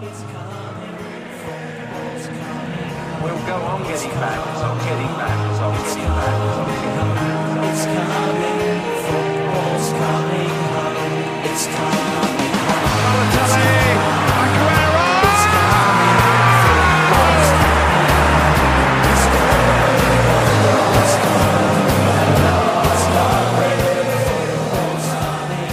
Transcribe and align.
We'll 0.00 0.08
go 3.44 3.56
on 3.60 3.82
getting 3.82 4.10
back, 4.12 4.40
on 4.56 4.78
getting 4.78 5.12
back, 5.20 5.60
on 5.60 5.76
getting 5.76 6.06
back, 6.08 6.40
it's 6.40 6.56
on 6.56 6.64
getting 6.72 7.04
back. 7.04 7.60
It's 7.68 7.84
coming, 7.84 8.80
football's 9.04 9.92
coming 10.00 10.48
home. 10.72 10.96
It's 11.44 11.66
coming 11.66 12.16
home. 12.16 13.28
It's 13.28 13.52
coming, 13.60 13.76
football's 16.64 17.44
coming 17.52 17.84
It's 19.04 19.24
coming, 19.36 19.68
it's 20.96 21.14
coming, 21.20 21.44
it's 21.44 21.56
coming, 23.20 23.80
football's 24.64 25.06
coming 25.12 25.68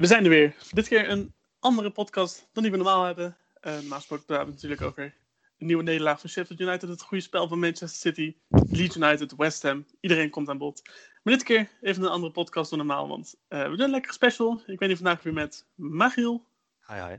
We 0.00 0.06
zijn 0.06 0.24
er 0.24 0.30
weer. 0.30 0.54
Dit 0.70 0.88
keer 0.88 1.10
een 1.10 1.36
andere 1.68 1.90
podcast 1.90 2.48
dan 2.52 2.62
die 2.62 2.72
we 2.72 2.78
normaal 2.78 3.04
hebben. 3.04 3.36
Uh, 3.62 3.72
normaal 3.72 3.98
gesproken 3.98 4.24
praten 4.24 4.46
we 4.46 4.52
natuurlijk 4.52 4.82
over 4.82 5.14
een 5.58 5.66
nieuwe 5.66 5.82
nederlaag 5.82 6.20
van 6.20 6.30
Sheffield 6.30 6.60
United, 6.60 6.88
het 6.88 7.02
goede 7.02 7.22
spel 7.22 7.48
van 7.48 7.58
Manchester 7.58 7.88
City, 7.88 8.36
Leeds 8.48 8.96
United, 8.96 9.36
West 9.36 9.62
Ham. 9.62 9.86
Iedereen 10.00 10.30
komt 10.30 10.48
aan 10.48 10.58
bod. 10.58 10.82
Maar 11.22 11.34
dit 11.34 11.42
keer 11.42 11.68
even 11.80 12.02
een 12.02 12.08
andere 12.08 12.32
podcast 12.32 12.70
dan 12.70 12.78
normaal, 12.78 13.08
want 13.08 13.34
eh, 13.48 13.62
we 13.62 13.68
doen 13.68 13.80
een 13.80 13.90
lekkere 13.90 14.12
special. 14.12 14.62
Ik 14.66 14.78
ben 14.78 14.88
hier 14.88 14.96
vandaag 14.96 15.22
weer 15.22 15.32
met 15.32 15.66
Magiel 15.74 16.46
Hi, 16.86 16.94
hi. 16.94 17.16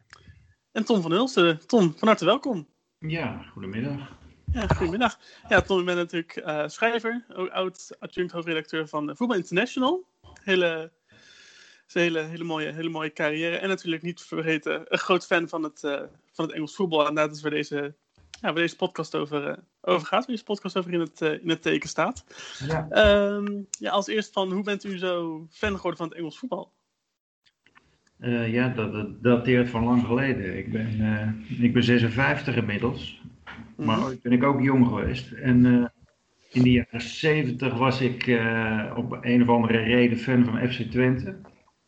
en 0.71 0.85
Tom 0.85 1.01
van 1.01 1.11
Hulsten. 1.11 1.67
Tom, 1.67 1.93
van 1.97 2.07
harte 2.07 2.25
welkom. 2.25 2.67
Ja, 2.97 3.43
goedemiddag. 3.51 4.17
Ja, 4.51 4.67
goedemiddag. 4.67 5.19
Ja, 5.47 5.61
Tom, 5.61 5.79
ik 5.79 5.85
ben 5.85 5.95
natuurlijk 5.95 6.35
eh, 6.35 6.67
schrijver, 6.67 7.25
ook 7.33 7.49
oud 7.49 7.95
adjunct 7.99 8.31
hoofdredacteur 8.31 8.87
van 8.87 9.09
eh, 9.09 9.15
Voetbal 9.15 9.37
International. 9.37 10.07
Hele, 10.43 10.91
zijn 11.91 12.03
hele, 12.03 12.19
hele, 12.19 12.43
mooie, 12.43 12.71
hele 12.73 12.89
mooie 12.89 13.13
carrière. 13.13 13.57
En 13.57 13.67
natuurlijk 13.67 14.03
niet 14.03 14.17
te 14.17 14.25
vergeten, 14.27 14.85
een 14.87 14.97
groot 14.97 15.25
fan 15.25 15.47
van 15.49 15.63
het, 15.63 15.83
eh, 15.83 16.01
van 16.31 16.45
het 16.45 16.53
Engels 16.53 16.75
voetbal. 16.75 17.07
En 17.07 17.15
dat 17.15 17.35
is 17.35 17.41
waar 17.41 17.51
deze, 17.51 17.95
ja, 18.41 18.41
waar 18.41 18.53
deze 18.53 18.75
podcast 18.75 19.15
over, 19.15 19.47
eh, 19.47 19.57
over 19.81 20.07
gaat, 20.07 20.25
waar 20.25 20.35
deze 20.35 20.43
podcast 20.43 20.77
over 20.77 20.93
in 20.93 20.99
het, 20.99 21.21
eh, 21.21 21.31
in 21.31 21.49
het 21.49 21.61
teken 21.61 21.89
staat. 21.89 22.25
Ja. 22.67 22.87
Ehm, 22.89 23.61
ja, 23.69 23.91
als 23.91 24.07
eerst 24.07 24.33
van, 24.33 24.51
hoe 24.51 24.63
bent 24.63 24.83
u 24.83 24.97
zo 24.97 25.45
fan 25.51 25.75
geworden 25.75 25.97
van 25.97 26.07
het 26.07 26.17
Engels 26.17 26.39
voetbal? 26.39 26.71
Ja, 28.47 28.67
dat, 28.67 28.93
dat 28.93 29.23
dateert 29.23 29.69
van 29.69 29.83
lang 29.83 30.05
geleden. 30.05 30.57
Ik 30.57 30.71
ben, 30.71 31.45
ik 31.59 31.73
ben 31.73 31.83
56 31.83 32.55
inmiddels. 32.55 33.21
Maar 33.75 33.97
Mhm. 33.97 34.05
ooit 34.05 34.21
ben 34.21 34.31
ik 34.31 34.43
ook 34.43 34.61
jong 34.61 34.87
geweest. 34.87 35.31
En 35.31 35.91
in 36.49 36.63
de 36.63 36.71
jaren 36.71 37.01
70 37.01 37.73
was 37.73 38.01
ik 38.01 38.23
op 38.95 39.17
een 39.21 39.41
of 39.41 39.47
andere 39.49 39.77
reden 39.77 40.17
fan 40.17 40.45
van 40.45 40.71
FC 40.71 40.81
Twente. 40.81 41.35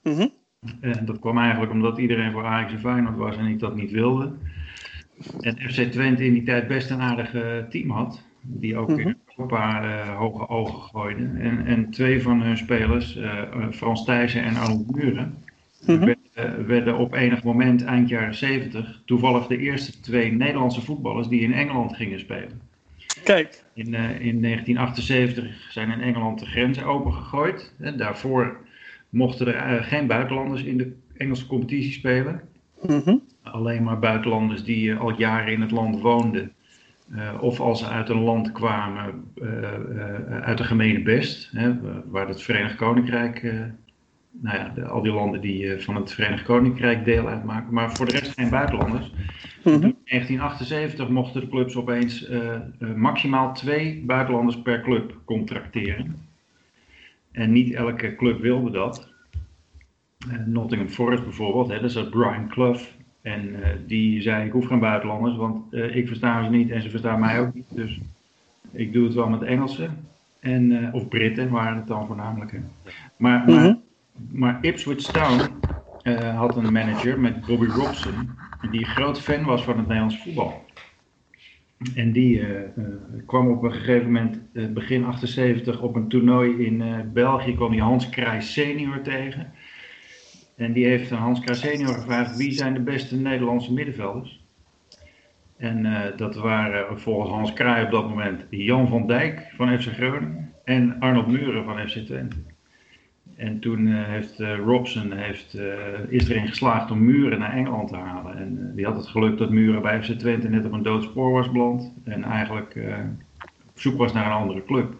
Mhm. 0.03 0.27
En 0.81 1.05
dat 1.05 1.19
kwam 1.19 1.37
eigenlijk 1.37 1.71
omdat 1.71 1.97
iedereen 1.97 2.31
voor 2.31 2.45
Ajax 2.45 2.73
en 2.73 2.79
Feyenoord 2.79 3.17
was 3.17 3.37
en 3.37 3.45
ik 3.45 3.59
dat 3.59 3.75
niet 3.75 3.91
wilde. 3.91 4.31
En 5.39 5.57
FC 5.57 5.81
Twente 5.81 6.25
in 6.25 6.33
die 6.33 6.43
tijd 6.43 6.67
best 6.67 6.89
een 6.89 7.01
aardig 7.01 7.33
eh, 7.33 7.57
team 7.69 7.89
had. 7.89 8.21
Die 8.41 8.77
ook 8.77 8.89
Mhm. 8.89 8.99
in 8.99 9.17
Europa 9.35 9.83
eh, 9.83 10.17
hoge 10.17 10.49
ogen 10.49 10.81
gooiden. 10.81 11.37
En, 11.37 11.65
en 11.65 11.89
twee 11.89 12.21
van 12.21 12.41
hun 12.41 12.57
spelers, 12.57 13.15
eh, 13.15 13.41
eh, 13.41 13.71
Frans 13.71 14.05
Thijssen 14.05 14.43
en 14.43 14.55
Arnold 14.55 14.95
Muren, 14.95 15.35
Mhm. 15.87 16.05
werden, 16.35 16.67
werden 16.67 16.97
op 16.97 17.13
enig 17.13 17.43
moment 17.43 17.83
eind 17.83 18.09
jaren 18.09 18.35
70 18.35 19.01
toevallig 19.05 19.47
de 19.47 19.57
eerste 19.57 19.99
twee 19.99 20.31
Nederlandse 20.31 20.81
voetballers 20.81 21.27
die 21.27 21.41
in 21.41 21.53
Engeland 21.53 21.95
gingen 21.95 22.19
spelen. 22.19 22.61
Kijk. 23.23 23.63
In, 23.73 23.93
eh, 23.93 24.19
in 24.19 24.39
1978 24.39 25.71
zijn 25.71 25.91
in 25.91 26.01
Engeland 26.01 26.39
de 26.39 26.45
grenzen 26.45 26.83
opengegooid. 26.85 27.73
En 27.79 27.97
daarvoor 27.97 28.57
mochten 29.11 29.47
er 29.47 29.55
eh, 29.77 29.83
geen 29.87 30.07
buitenlanders 30.07 30.63
in 30.63 30.77
de 30.77 30.93
Engelse 31.17 31.47
competitie 31.47 31.91
spelen. 31.91 32.41
Mhm. 32.87 33.15
Alleen 33.43 33.83
maar 33.83 33.99
buitenlanders 33.99 34.63
die 34.63 34.91
eh, 34.91 34.99
al 34.99 35.17
jaren 35.17 35.53
in 35.53 35.61
het 35.61 35.71
land 35.71 36.01
woonden. 36.01 36.51
eh, 37.15 37.37
of 37.41 37.59
als 37.59 37.79
ze 37.79 37.85
uit 37.87 38.09
een 38.09 38.23
land 38.23 38.51
kwamen, 38.51 39.23
uit 40.43 40.57
de 40.57 40.63
gemene 40.63 41.01
best, 41.01 41.49
hè, 41.51 41.73
waar 42.05 42.27
het 42.27 42.41
Verenigd 42.41 42.75
Koninkrijk, 42.75 43.41
nou 44.31 44.57
ja, 44.57 44.71
de- 44.75 44.85
al 44.85 45.01
die 45.01 45.11
landen 45.11 45.41
die 45.41 45.79
van 45.79 45.95
het 45.95 46.13
Verenigd 46.13 46.43
Koninkrijk 46.43 47.05
deel 47.05 47.27
uitmaken, 47.27 47.73
maar 47.73 47.91
voor 47.95 48.05
de 48.05 48.11
rest 48.11 48.33
geen 48.39 48.49
buitenlanders. 48.49 49.11
Mhm. 49.63 49.73
In 49.83 49.95
1978 50.05 51.09
mochten 51.09 51.41
de 51.41 51.47
clubs 51.49 51.75
opeens 51.75 52.29
maximaal 52.95 53.53
twee 53.53 54.03
buitenlanders 54.05 54.61
per 54.61 54.81
club 54.81 55.17
contracteren. 55.25 56.15
En 57.31 57.51
niet 57.51 57.73
elke 57.73 58.15
club 58.15 58.41
wilde 58.41 58.71
dat. 58.71 59.09
Eh, 60.29 60.37
Nottingham 60.45 60.89
Forest 60.89 61.23
bijvoorbeeld, 61.23 61.69
hè, 61.69 61.79
daar 61.79 61.89
zat 61.89 62.09
Brian 62.09 62.47
Clough. 62.47 62.83
En 63.21 63.63
eh, 63.63 63.69
die 63.87 64.21
zei, 64.21 64.45
ik 64.45 64.51
hoef 64.51 64.65
geen 64.65 64.79
buitenlanders, 64.79 65.35
want 65.35 65.73
eh, 65.73 65.95
ik 65.95 66.07
versta 66.07 66.43
ze 66.43 66.49
niet 66.49 66.69
en 66.69 66.81
ze 66.81 66.89
verstaan 66.89 67.19
mij 67.19 67.39
ook 67.39 67.53
niet. 67.53 67.65
Dus 67.69 67.99
ik 68.71 68.93
doe 68.93 69.05
het 69.05 69.13
wel 69.13 69.29
met 69.29 69.41
Engelsen. 69.41 70.07
En, 70.39 70.93
of 70.93 71.07
Britten 71.07 71.49
waren 71.49 71.77
het 71.77 71.87
dan 71.87 72.07
voornamelijk. 72.07 72.51
Hè. 72.51 72.57
Maar, 73.17 73.43
maar, 73.49 73.61
Mhm. 73.61 73.73
maar 74.31 74.57
Ipswich 74.61 75.01
Town 75.01 75.41
had 76.35 76.55
een 76.55 76.73
manager 76.73 77.19
met 77.19 77.45
Bobby 77.45 77.65
Robson, 77.65 78.29
die 78.71 78.85
groot 78.85 79.21
fan 79.21 79.43
was 79.43 79.63
van 79.63 79.77
het 79.77 79.87
Nederlands 79.87 80.17
voetbal. 80.23 80.63
En 81.95 82.11
die 82.11 82.39
eh, 82.39 82.61
eh, 82.61 82.83
kwam 83.25 83.47
op 83.47 83.63
een 83.63 83.71
gegeven 83.71 84.05
moment, 84.05 84.39
eh, 84.53 84.65
begin 84.67 85.03
78, 85.03 85.81
op 85.81 85.95
een 85.95 86.07
toernooi 86.07 86.65
in 86.65 86.83
België, 87.13 87.55
kwam 87.55 87.71
hij 87.71 87.81
Hans 87.81 88.09
Kraaij 88.09 88.41
senior 88.41 89.01
tegen. 89.01 89.51
En 90.55 90.73
die 90.73 90.85
heeft 90.85 91.11
aan 91.11 91.21
Hans 91.21 91.39
Kraaij 91.39 91.59
senior 91.59 91.93
gevraagd, 91.93 92.37
wie 92.37 92.51
zijn 92.51 92.73
de 92.73 92.79
beste 92.79 93.15
Nederlandse 93.15 93.73
middenvelders? 93.73 94.39
En 95.57 96.13
dat 96.17 96.35
waren 96.35 96.99
volgens 96.99 97.31
Hans 97.31 97.53
Kraaij 97.53 97.83
op 97.83 97.91
dat 97.91 98.09
moment 98.09 98.45
Jan 98.49 98.87
van 98.87 99.07
Dijk 99.07 99.51
van 99.55 99.79
FC 99.79 99.87
Groningen 99.87 100.53
en 100.63 100.99
Arnold 100.99 101.27
Muren 101.27 101.63
van 101.63 101.89
FC 101.89 101.97
Twente. 101.97 102.35
En 103.35 103.59
toen 103.59 103.87
eh, 103.87 104.03
heeft 104.07 104.39
eh, 104.39 104.57
Robson 104.57 105.11
heeft, 105.11 105.53
eh, 105.53 105.99
is 106.09 106.29
erin 106.29 106.47
geslaagd 106.47 106.91
om 106.91 107.05
Muren 107.05 107.39
naar 107.39 107.53
Engeland 107.53 107.89
te 107.89 107.95
halen. 107.95 108.37
En 108.37 108.71
die 108.75 108.85
had 108.85 108.95
het 108.95 109.07
geluk 109.07 109.37
dat 109.37 109.49
Muren 109.49 109.81
bij 109.81 110.03
FC 110.03 110.11
Twente 110.11 110.49
net 110.49 110.65
op 110.65 110.71
een 110.71 110.83
dood 110.83 111.03
spoor 111.03 111.31
was 111.31 111.51
beland. 111.51 111.93
En 112.03 112.23
eigenlijk 112.23 112.75
op 113.69 113.79
zoek 113.79 113.97
was 113.97 114.13
naar 114.13 114.25
een 114.25 114.31
andere 114.31 114.65
club. 114.65 114.93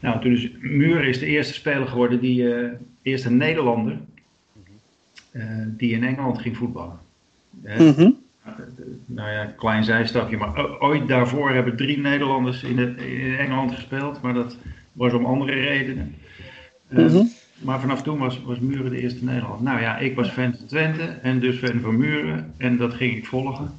Nou, 0.00 0.20
toen 0.20 0.32
is 0.32 0.50
Muren 0.60 1.08
is 1.08 1.18
de 1.18 1.26
eerste 1.26 1.52
speler 1.52 1.86
geworden, 1.86 2.20
die 2.20 2.48
eerste 3.02 3.30
Nederlander, 3.30 3.98
die 5.66 5.92
in 5.92 6.04
Engeland 6.04 6.38
ging 6.38 6.56
voetballen. 6.56 6.98
Mhm. 7.62 8.10
nou 9.06 9.30
ja, 9.30 9.44
klein 9.44 9.84
zijstapje, 9.84 10.36
maar 10.36 10.80
ooit 10.80 11.08
daarvoor 11.08 11.50
hebben 11.50 11.76
drie 11.76 11.98
Nederlanders 11.98 12.62
in, 12.62 12.76
de, 12.76 12.94
in 12.96 13.36
Engeland 13.36 13.72
gespeeld, 13.72 14.22
maar 14.22 14.34
dat 14.34 14.56
was 14.92 15.12
om 15.12 15.24
andere 15.24 15.52
redenen. 15.52 16.14
Mhm. 16.88 17.24
Maar 17.58 17.80
vanaf 17.80 18.02
toen 18.02 18.18
was, 18.18 18.42
was 18.42 18.58
Muren 18.58 18.90
de 18.90 19.00
eerste 19.00 19.24
Nederlander. 19.24 19.62
Nou 19.62 19.80
ja, 19.80 19.98
ik 19.98 20.14
was 20.14 20.28
fan 20.30 20.54
van 20.56 20.66
Twente 20.66 21.02
en 21.02 21.40
dus 21.40 21.56
fan 21.58 21.80
van 21.80 21.96
Muren 21.96 22.54
en 22.56 22.76
dat 22.76 22.94
ging 22.94 23.16
ik 23.16 23.26
volgen. 23.26 23.70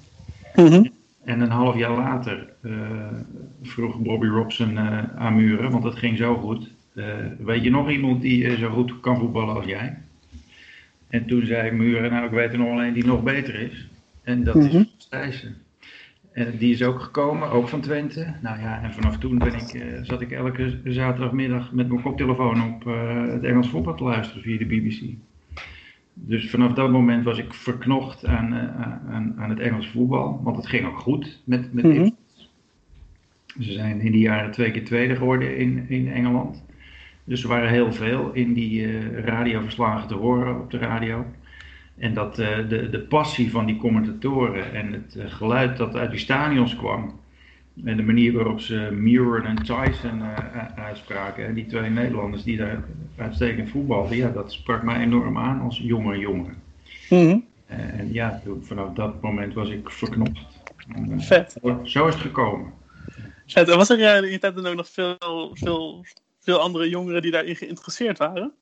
Mhm. 0.56 0.86
En 1.24 1.42
een 1.42 1.50
half 1.50 1.78
jaar 1.78 1.96
later 1.96 2.48
eh, 2.62 2.72
vroeg 3.62 4.00
Bobby 4.00 4.28
Robson 4.28 4.78
eh, 4.78 5.04
aan 5.16 5.36
Muren, 5.36 5.72
want 5.72 5.84
dat 5.84 5.96
ging 5.96 6.18
zo 6.18 6.36
goed. 6.36 6.74
eh, 6.94 7.06
weet 7.40 7.64
je 7.64 7.70
nog 7.70 7.90
iemand 7.90 8.22
die 8.22 8.58
zo 8.58 8.70
goed 8.70 9.00
kan 9.00 9.18
voetballen 9.18 9.56
als 9.56 9.66
jij? 9.66 9.98
En 11.10 11.26
toen 11.26 11.46
zei 11.46 11.72
Muren, 11.72 12.12
nou 12.12 12.26
ik 12.26 12.32
weet 12.32 12.52
er 12.52 12.58
nog 12.58 12.70
alleen 12.72 12.94
die 12.94 13.06
nog 13.06 13.24
beter 13.24 13.56
is. 13.60 13.88
En 14.24 14.44
dat 14.44 14.56
Mhm. 14.56 14.66
is 14.66 14.72
Frans 14.72 15.08
Thijssen. 15.10 15.56
En 16.36 16.58
die 16.58 16.74
is 16.74 16.84
ook 16.84 17.00
gekomen, 17.00 17.50
ook 17.50 17.68
van 17.68 17.82
Twente. 17.82 18.34
Nou 18.42 18.60
ja, 18.60 18.82
en 18.84 18.94
vanaf 18.94 19.18
toen 19.18 19.38
ben 19.38 19.54
ik, 19.54 19.74
eh, 19.74 20.00
zat 20.02 20.22
ik 20.22 20.32
elke 20.32 20.80
zaterdagmiddag 20.84 21.72
met 21.72 21.88
mijn 21.88 22.02
koptelefoon 22.02 22.64
op 22.64 22.88
eh, 22.88 23.28
het 23.28 23.44
Engels 23.44 23.70
voetbal 23.70 23.96
te 23.96 24.04
luisteren 24.04 24.42
via 24.42 24.58
de 24.58 24.66
BBC. 24.66 25.02
Dus 26.14 26.50
vanaf 26.50 26.74
dat 26.74 26.92
moment 26.92 27.24
was 27.24 27.38
ik 27.38 27.54
verknocht 27.54 28.26
aan, 28.26 28.54
eh, 28.54 29.14
aan, 29.14 29.36
aan 29.38 29.50
het 29.50 29.60
Engels 29.60 29.88
voetbal. 29.88 30.42
Want 30.44 30.58
het 30.58 30.68
ging 30.68 30.88
ook 30.88 31.00
goed 31.00 31.42
met, 31.44 31.74
met. 31.74 31.86
Ipswich. 31.86 32.14
Ze 33.60 33.72
zijn 33.72 34.00
in 34.02 34.12
die 34.12 34.22
jaren 34.22 34.52
twee 34.52 34.72
keer 34.72 34.86
tweede 34.86 35.16
geworden 35.16 35.58
in, 35.58 35.86
in 35.90 36.12
Engeland. 36.12 36.64
Dus 37.24 37.44
er 37.44 37.50
waren 37.50 37.70
heel 37.70 37.94
veel 37.94 38.32
in 38.34 38.54
die 38.54 38.86
eh, 38.86 39.20
radioverslagen 39.20 40.08
te 40.08 40.16
horen 40.16 40.60
op 40.60 40.72
de 40.72 40.78
radio. 40.78 41.26
En 41.98 42.14
dat 42.14 42.40
eh, 42.40 42.58
de, 42.70 42.90
de 42.90 43.00
passie 43.00 43.52
van 43.52 43.66
die 43.66 43.78
commentatoren 43.78 44.74
en 44.74 44.94
het 44.94 45.16
eh, 45.16 45.26
geluid 45.32 45.78
dat 45.78 45.96
uit 45.96 46.12
die 46.12 46.20
stadions 46.20 46.76
kwam. 46.76 47.20
En 47.84 47.98
de 47.98 48.04
manier 48.04 48.34
waarop 48.34 48.60
ze 48.60 48.90
Muren 48.92 49.46
en 49.46 49.56
Tyson 49.56 50.22
eh, 50.22 50.66
uitspraken. 50.76 51.46
En 51.46 51.54
die 51.54 51.66
twee 51.66 51.90
Nederlanders 51.90 52.44
die 52.44 52.58
daar 52.58 52.84
uitstekend 53.18 53.70
voetbalden. 53.70 54.18
Ja, 54.18 54.30
dat 54.30 54.52
sprak 54.52 54.84
mij 54.84 55.00
enorm 55.00 55.38
aan 55.38 55.62
als 55.62 55.78
jonge 55.78 56.18
jongen. 56.18 56.56
Mhm. 57.10 57.38
En 57.66 58.14
ja, 58.14 58.42
vanaf 58.62 58.94
dat 58.94 59.22
moment 59.22 59.54
was 59.54 59.70
ik. 59.70 59.90
En, 60.96 61.12
eh, 61.12 61.20
Vet. 61.20 61.58
zo- 61.84 62.08
is 62.08 62.14
het 62.14 62.24
gekomen. 62.24 62.74
Vet. 63.48 63.70
En 63.70 63.78
was 63.78 63.90
er 63.90 64.24
in 64.24 64.30
die 64.30 64.40
tijd 64.40 64.56
dan 64.56 64.66
ook 64.66 64.76
nog 64.76 64.90
veel, 64.90 65.50
veel, 65.54 66.06
veel 66.40 66.60
andere 66.60 66.90
jongeren 66.90 67.22
die 67.22 67.32
daarin 67.32 67.56
geïnteresseerd 67.56 68.18
waren? 68.18 68.54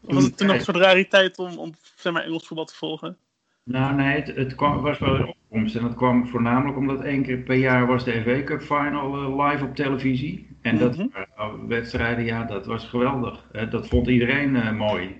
Was 0.00 0.24
het 0.24 0.36
toen 0.36 0.46
nog 0.46 0.56
een 0.56 0.62
soort 0.62 0.76
rariteit 0.76 1.38
om, 1.38 1.58
om 1.58 1.74
zeg 1.96 2.12
maar, 2.12 2.22
Engels 2.24 2.46
voetbal 2.46 2.66
te 2.66 2.74
volgen? 2.74 3.16
Nou 3.64 3.94
nee, 3.94 4.16
het, 4.20 4.36
het 4.36 4.54
kwam, 4.54 4.80
was 4.80 4.98
wel 4.98 5.14
een 5.14 5.26
opkomst. 5.26 5.76
En 5.76 5.82
dat 5.82 5.94
kwam 5.94 6.28
voornamelijk 6.28 6.76
omdat 6.78 7.00
één 7.02 7.22
keer 7.22 7.38
per 7.38 7.56
jaar 7.56 7.86
was 7.86 8.04
de 8.04 8.22
FA 8.22 8.42
Cup 8.44 8.60
Final 8.62 9.14
eh, 9.16 9.46
live 9.46 9.64
op 9.64 9.74
televisie. 9.74 10.48
En 10.62 10.78
dat 10.78 10.96
Mhm. 10.96 11.66
wedstrijden, 11.66 12.24
ja, 12.24 12.44
dat 12.44 12.66
was 12.66 12.84
geweldig. 12.84 13.44
Eh, 13.52 13.70
dat 13.70 13.88
vond 13.88 14.08
iedereen 14.08 14.56
eh, 14.56 14.72
mooi. 14.72 15.16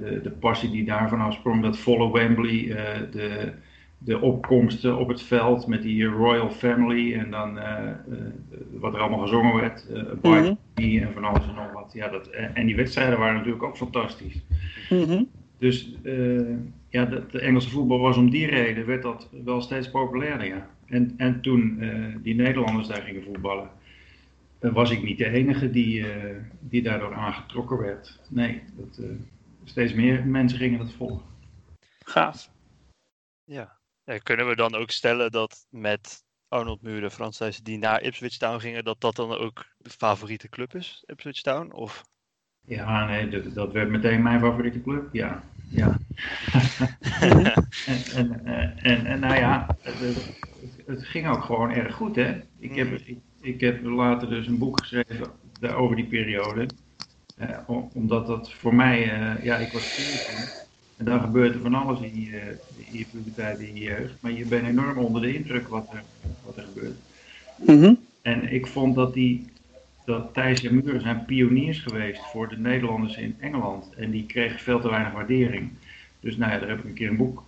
De, 0.00 0.20
de 0.22 0.30
passie 0.30 0.70
die 0.70 0.84
daarvan 0.84 1.20
afsprong, 1.20 1.62
dat 1.62 1.78
volle 1.78 2.12
Wembley, 2.12 2.66
de, 3.10 3.52
de 4.04 4.20
opkomsten 4.20 4.98
op 4.98 5.08
het 5.08 5.22
veld 5.22 5.66
met 5.66 5.82
die 5.82 6.04
Royal 6.04 6.50
Family 6.50 7.14
en 7.14 7.30
dan 7.30 7.58
eh, 7.58 7.88
eh, 7.88 7.94
wat 8.70 8.94
er 8.94 9.00
allemaal 9.00 9.18
gezongen 9.18 9.54
werd. 9.54 9.86
Bye 10.20 10.56
en 10.74 11.12
van 11.12 11.24
alles 11.24 11.48
en 11.48 11.54
nog 11.54 11.72
wat. 11.72 11.90
Ja, 11.94 12.08
dat, 12.08 12.26
en, 12.26 12.54
en 12.54 12.66
die 12.66 12.76
wedstrijden 12.76 13.18
waren 13.18 13.34
natuurlijk 13.34 13.62
ook 13.62 13.76
fantastisch. 13.76 14.42
Mhm. 14.90 15.22
Dus 15.58 15.94
eh, 16.02 16.56
ja, 16.88 17.04
de, 17.04 17.22
de 17.30 17.40
Engelse 17.40 17.70
voetbal 17.70 17.98
was 17.98 18.16
om 18.16 18.30
die 18.30 18.46
reden, 18.46 18.86
werd 18.86 19.02
dat 19.02 19.28
wel 19.44 19.60
steeds 19.60 19.90
populairder, 19.90 20.46
ja. 20.46 20.68
En, 20.86 21.14
en 21.16 21.40
toen 21.40 21.80
eh, 21.80 22.16
die 22.22 22.34
Nederlanders 22.34 22.88
daar 22.88 23.02
gingen 23.02 23.22
voetballen, 23.22 23.70
was 24.58 24.90
ik 24.90 25.02
niet 25.02 25.18
de 25.18 25.28
enige 25.28 25.70
die, 25.70 26.12
eh, 26.12 26.36
die 26.60 26.82
daardoor 26.82 27.14
aangetrokken 27.14 27.78
werd. 27.78 28.20
Nee, 28.28 28.62
dat, 28.76 28.98
eh, 28.98 29.10
steeds 29.64 29.92
meer 29.92 30.26
mensen 30.26 30.58
gingen 30.58 30.78
dat 30.78 30.92
volgen. 30.92 31.22
Gaaf. 32.04 32.50
Ja. 33.44 33.80
Ja, 34.04 34.18
kunnen 34.18 34.48
we 34.48 34.56
dan 34.56 34.74
ook 34.74 34.90
stellen 34.90 35.30
dat 35.30 35.66
met 35.70 36.24
Arnold 36.48 36.82
Muren, 36.82 37.10
Frans 37.10 37.36
Thijssen, 37.36 37.64
die 37.64 37.78
naar 37.78 38.02
Ipswich 38.02 38.36
Town 38.36 38.58
gingen, 38.58 38.84
dat 38.84 39.00
dat 39.00 39.16
dan 39.16 39.36
ook 39.36 39.64
de 39.78 39.90
favoriete 39.90 40.48
club 40.48 40.74
is, 40.74 41.02
Ipswich 41.06 41.40
Town? 41.40 41.72
Of... 41.72 42.02
Ja, 42.66 43.06
nee, 43.06 43.28
dat, 43.28 43.54
dat 43.54 43.72
werd 43.72 43.88
meteen 43.90 44.22
mijn 44.22 44.40
favoriete 44.40 44.82
club, 44.82 45.08
ja. 45.12 45.42
ja. 45.68 45.98
en, 47.86 48.02
en, 48.14 48.44
eh, 48.46 48.92
en, 48.92 49.06
en 49.06 49.20
nou 49.20 49.34
ja, 49.34 49.76
het, 49.82 50.00
het, 50.00 50.16
het 50.86 51.04
ging 51.06 51.28
ook 51.28 51.42
gewoon 51.42 51.70
erg 51.70 51.94
goed, 51.94 52.16
hè. 52.16 52.40
Ik 52.58 52.74
heb, 52.74 52.92
ik, 52.92 53.18
ik 53.40 53.60
heb 53.60 53.82
later 53.84 54.28
dus 54.28 54.46
een 54.46 54.58
boek 54.58 54.78
geschreven 54.80 55.30
daar 55.60 55.76
over 55.76 55.96
die 55.96 56.06
periode. 56.06 56.66
Eh, 57.36 57.58
om- 57.66 57.90
omdat 57.94 58.26
dat 58.26 58.52
voor 58.52 58.74
mij, 58.74 59.12
eh, 59.12 59.44
ja, 59.44 59.56
ik 59.56 59.72
was 59.72 59.88
14. 59.88 60.50
En 60.96 61.04
dan 61.04 61.20
gebeurt 61.20 61.54
er 61.54 61.60
van 61.60 61.74
alles 61.74 62.00
in 62.00 62.20
je, 62.20 62.58
je 62.98 63.06
puberteit, 63.10 63.58
in 63.58 63.74
je 63.74 63.82
jeugd. 63.82 64.14
Maar 64.20 64.32
je 64.32 64.44
bent 64.44 64.66
enorm 64.66 64.98
onder 64.98 65.22
de 65.22 65.34
indruk 65.34 65.68
wat 65.68 65.88
er, 65.92 66.02
wat 66.44 66.56
er 66.56 66.64
gebeurt. 66.72 66.96
Mhm. 67.56 67.94
En 68.22 68.52
ik 68.52 68.66
vond 68.66 68.94
dat, 68.94 69.14
die, 69.14 69.46
dat 70.04 70.34
Thijs 70.34 70.64
en 70.64 70.74
Muren 70.74 71.00
zijn 71.00 71.24
pioniers 71.24 71.78
geweest 71.78 72.20
voor 72.30 72.48
de 72.48 72.58
Nederlanders 72.58 73.16
in 73.16 73.36
Engeland. 73.40 73.94
En 73.96 74.10
die 74.10 74.26
kregen 74.26 74.58
veel 74.58 74.80
te 74.80 74.90
weinig 74.90 75.12
waardering. 75.12 75.70
Dus 76.20 76.36
nou 76.36 76.52
ja, 76.52 76.58
daar 76.58 76.68
heb 76.68 76.78
ik 76.78 76.84
een 76.84 76.94
keer 76.94 77.08
een 77.08 77.16
boek, 77.16 77.44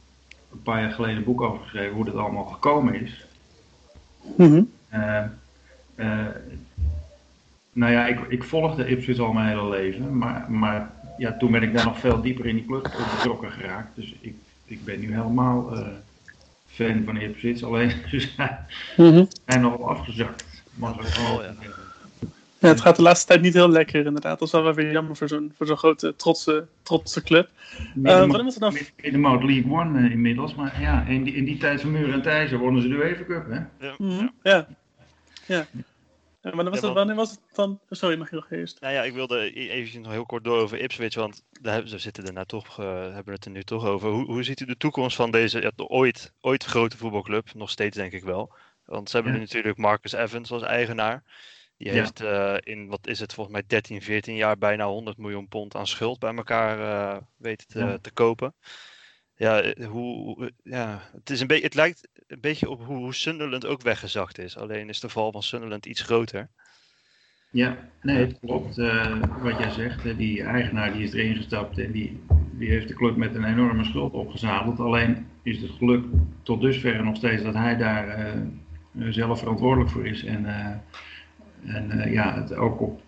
een 0.53 0.63
paar 0.63 0.81
jaar 0.81 0.91
geleden 0.91 1.17
een 1.17 1.25
boek 1.25 1.41
over 1.41 1.63
geschreven, 1.63 1.95
hoe 1.95 2.05
dat 2.05 2.15
allemaal 2.15 2.45
gekomen 2.45 2.95
is. 3.01 3.27
Mhm. 4.37 4.63
Eh, 4.89 5.25
eh, 5.95 6.27
nou 7.73 7.93
ja, 7.93 8.07
ik, 8.07 8.21
ik 8.29 8.45
volgde 8.45 8.89
Ipswich 8.89 9.19
al 9.19 9.33
mijn 9.33 9.49
hele 9.49 9.69
leven, 9.69 10.19
maar, 10.19 10.51
maar 10.51 10.91
ja, 11.19 11.37
toen 11.37 11.51
ben 11.51 11.63
ik 11.63 11.75
daar 11.75 11.85
nog 11.85 11.99
veel 11.99 12.21
dieper 12.21 12.47
in 12.47 12.55
die 12.55 12.67
club 12.67 12.83
betrokken 13.17 13.51
geraakt. 13.51 13.97
Dus 13.97 14.15
ik, 14.21 14.35
ik 14.75 14.85
ben 14.85 15.01
nu 15.01 15.15
helemaal 15.15 15.73
eh, 15.77 15.87
fan 16.67 17.03
van 17.05 17.17
Ipswich, 17.17 17.63
alleen 17.63 17.91
ze 18.09 18.21
zijn, 18.21 18.59
zijn 19.47 19.61
nogal 19.61 19.89
afgezakt. 19.89 20.45
Mag 20.75 20.95
ik 21.07 21.15
wel 21.15 21.37
Oh, 21.37 21.43
ja. 22.61 22.69
het 22.69 22.81
gaat 22.81 22.97
de 22.97 23.03
laatste 23.03 23.27
tijd 23.27 23.41
niet 23.41 23.55
heel 23.55 23.69
lekker, 23.69 24.07
inderdaad. 24.07 24.39
Dat 24.39 24.49
is 24.49 24.55
wel 24.55 24.75
weer 24.75 24.93
jammer 24.93 25.17
voor 25.17 25.29
zo'n 25.29 25.53
voor 25.57 25.67
zo'n 25.67 25.77
grote, 25.77 26.17
trotse, 26.17 26.67
trotse 26.83 27.23
club. 27.23 27.49
Middenmoot- 27.95 28.27
wanneer 28.27 28.45
was 28.45 28.55
het 28.55 28.63
dan? 28.63 28.77
Middenmoot 29.03 29.43
League 29.43 29.73
One 29.73 29.99
eh, 29.99 30.11
inmiddels, 30.11 30.55
maar 30.55 30.81
ja, 30.81 31.05
in 31.07 31.23
die, 31.25 31.35
in 31.35 31.45
die 31.45 31.57
tijd 31.57 31.81
van 31.81 31.91
Muren 31.91 32.13
en 32.13 32.23
Thijssen 32.23 32.59
wonnen 32.59 32.83
ze 32.83 32.89
de 32.89 32.95
UEFA 32.95 33.25
Cup, 33.25 33.47
hè? 33.51 33.87
Ja, 33.87 33.95
Mhm. 33.99 34.11
ja. 34.21 34.29
Ja. 34.43 34.67
Ja. 35.47 35.67
En 36.45 36.55
wanneer 36.57 36.71
was, 36.73 36.81
Ja, 36.81 36.87
het, 36.87 36.95
want- 36.95 36.95
wanneer 36.95 37.15
was 37.17 37.31
het 37.31 37.41
dan? 37.53 37.81
Sorry, 37.91 38.19
mag 38.19 38.31
je 38.31 38.35
nog 38.37 38.51
eerst? 38.51 38.81
Nou 38.81 38.95
ja, 38.95 39.03
ik 39.03 39.13
wilde 39.13 39.61
e- 39.61 39.69
eventjes 39.69 40.03
nog 40.03 40.13
heel 40.13 40.27
kort 40.27 40.45
door 40.45 40.59
over 40.59 40.79
Ipswich, 40.81 41.15
want 41.15 41.45
daar 41.51 41.73
hebben, 41.73 41.91
ze 41.91 41.99
zitten 41.99 42.27
er 42.27 42.33
nou 42.33 42.47
toch, 42.47 42.79
eh, 42.79 42.87
hebben 43.03 43.25
we 43.25 43.33
het 43.33 43.45
er 43.45 43.51
nu 43.51 43.63
toch 43.63 43.85
over. 43.87 44.09
Hoe, 44.11 44.25
hoe 44.25 44.43
ziet 44.43 44.61
u 44.61 44.65
de 44.65 44.77
toekomst 44.77 45.17
van 45.17 45.31
deze 45.31 45.61
ja, 45.61 45.71
ooit, 45.77 46.33
ooit 46.41 46.65
grote 46.65 46.97
voetbalclub? 46.97 47.55
Nog 47.55 47.71
steeds 47.71 47.97
denk 47.97 48.13
ik 48.13 48.25
wel. 48.25 48.55
Want 48.85 49.11
ze 49.11 49.17
hebben 49.17 49.35
Ja. 49.35 49.39
natuurlijk 49.41 49.79
Marcus 49.79 50.13
Evans 50.13 50.51
als 50.53 50.63
eigenaar. 50.63 51.23
Die 51.77 51.91
heeft 51.91 52.21
eh, 52.21 52.55
in, 52.61 52.89
wat 52.89 53.07
is 53.07 53.21
het, 53.21 53.35
volgens 53.35 53.57
mij 53.57 53.65
13, 53.67 54.03
14 54.03 54.35
jaar 54.35 54.59
bijna 54.59 54.87
100 54.87 55.17
miljoen 55.17 55.49
pond 55.49 55.75
aan 55.75 55.87
schuld 55.87 56.19
bij 56.19 56.35
elkaar 56.35 56.79
eh, 56.81 57.23
weten 57.37 57.67
te, 57.67 57.99
te 58.03 58.11
kopen. 58.13 58.55
Ja, 59.37 59.61
eh, 59.61 59.87
hoe, 59.87 60.25
hoe- 60.25 60.53
ja 60.63 61.03
het, 61.13 61.31
is 61.31 61.41
een 61.41 61.47
beetje 61.47 61.65
het 61.65 61.75
lijkt 61.75 62.09
een 62.27 62.41
beetje 62.41 62.71
op 62.71 62.85
hoe, 62.85 63.15
Sunderland 63.15 63.67
ook 63.67 63.83
weggezakt 63.83 64.39
is. 64.39 64.57
Alleen 64.57 64.89
is 64.89 65.01
de 65.01 65.09
val 65.09 65.33
van 65.33 65.43
Sunderland 65.43 65.87
iets 65.87 66.03
groter. 66.03 66.49
Ja, 67.51 67.77
nee, 68.03 68.17
het 68.17 68.39
klopt 68.41 68.79
eh, 68.79 69.21
wat 69.43 69.59
jij 69.59 69.71
zegt. 69.71 70.03
Hè. 70.03 70.17
Die 70.17 70.43
eigenaar 70.43 70.93
die 70.93 71.03
is 71.03 71.13
erin 71.13 71.37
gestapt 71.37 71.79
en 71.79 71.93
die, 71.93 72.21
die 72.53 72.69
heeft 72.69 72.89
de 72.89 72.95
club 72.95 73.17
met 73.17 73.35
een 73.35 73.45
enorme 73.45 73.85
schuld 73.85 74.13
opgezadeld. 74.13 74.81
Alleen 74.81 75.27
is 75.43 75.61
het 75.61 75.71
geluk 75.71 76.05
tot 76.43 76.61
dusver 76.61 77.05
nog 77.05 77.17
steeds 77.17 77.43
dat 77.43 77.55
hij 77.55 77.77
daar 77.77 78.09
eh, 78.09 78.33
eh, 78.33 78.43
zelf 79.11 79.39
verantwoordelijk 79.39 79.91
voor 79.91 80.07
is. 80.07 80.25
En, 80.25 80.47
eh, 80.47 81.75
en 81.75 81.91
eh, 81.91 82.13
ja, 82.13 82.41
het 82.41 82.55
ook 82.55 82.81
op. 82.81 83.01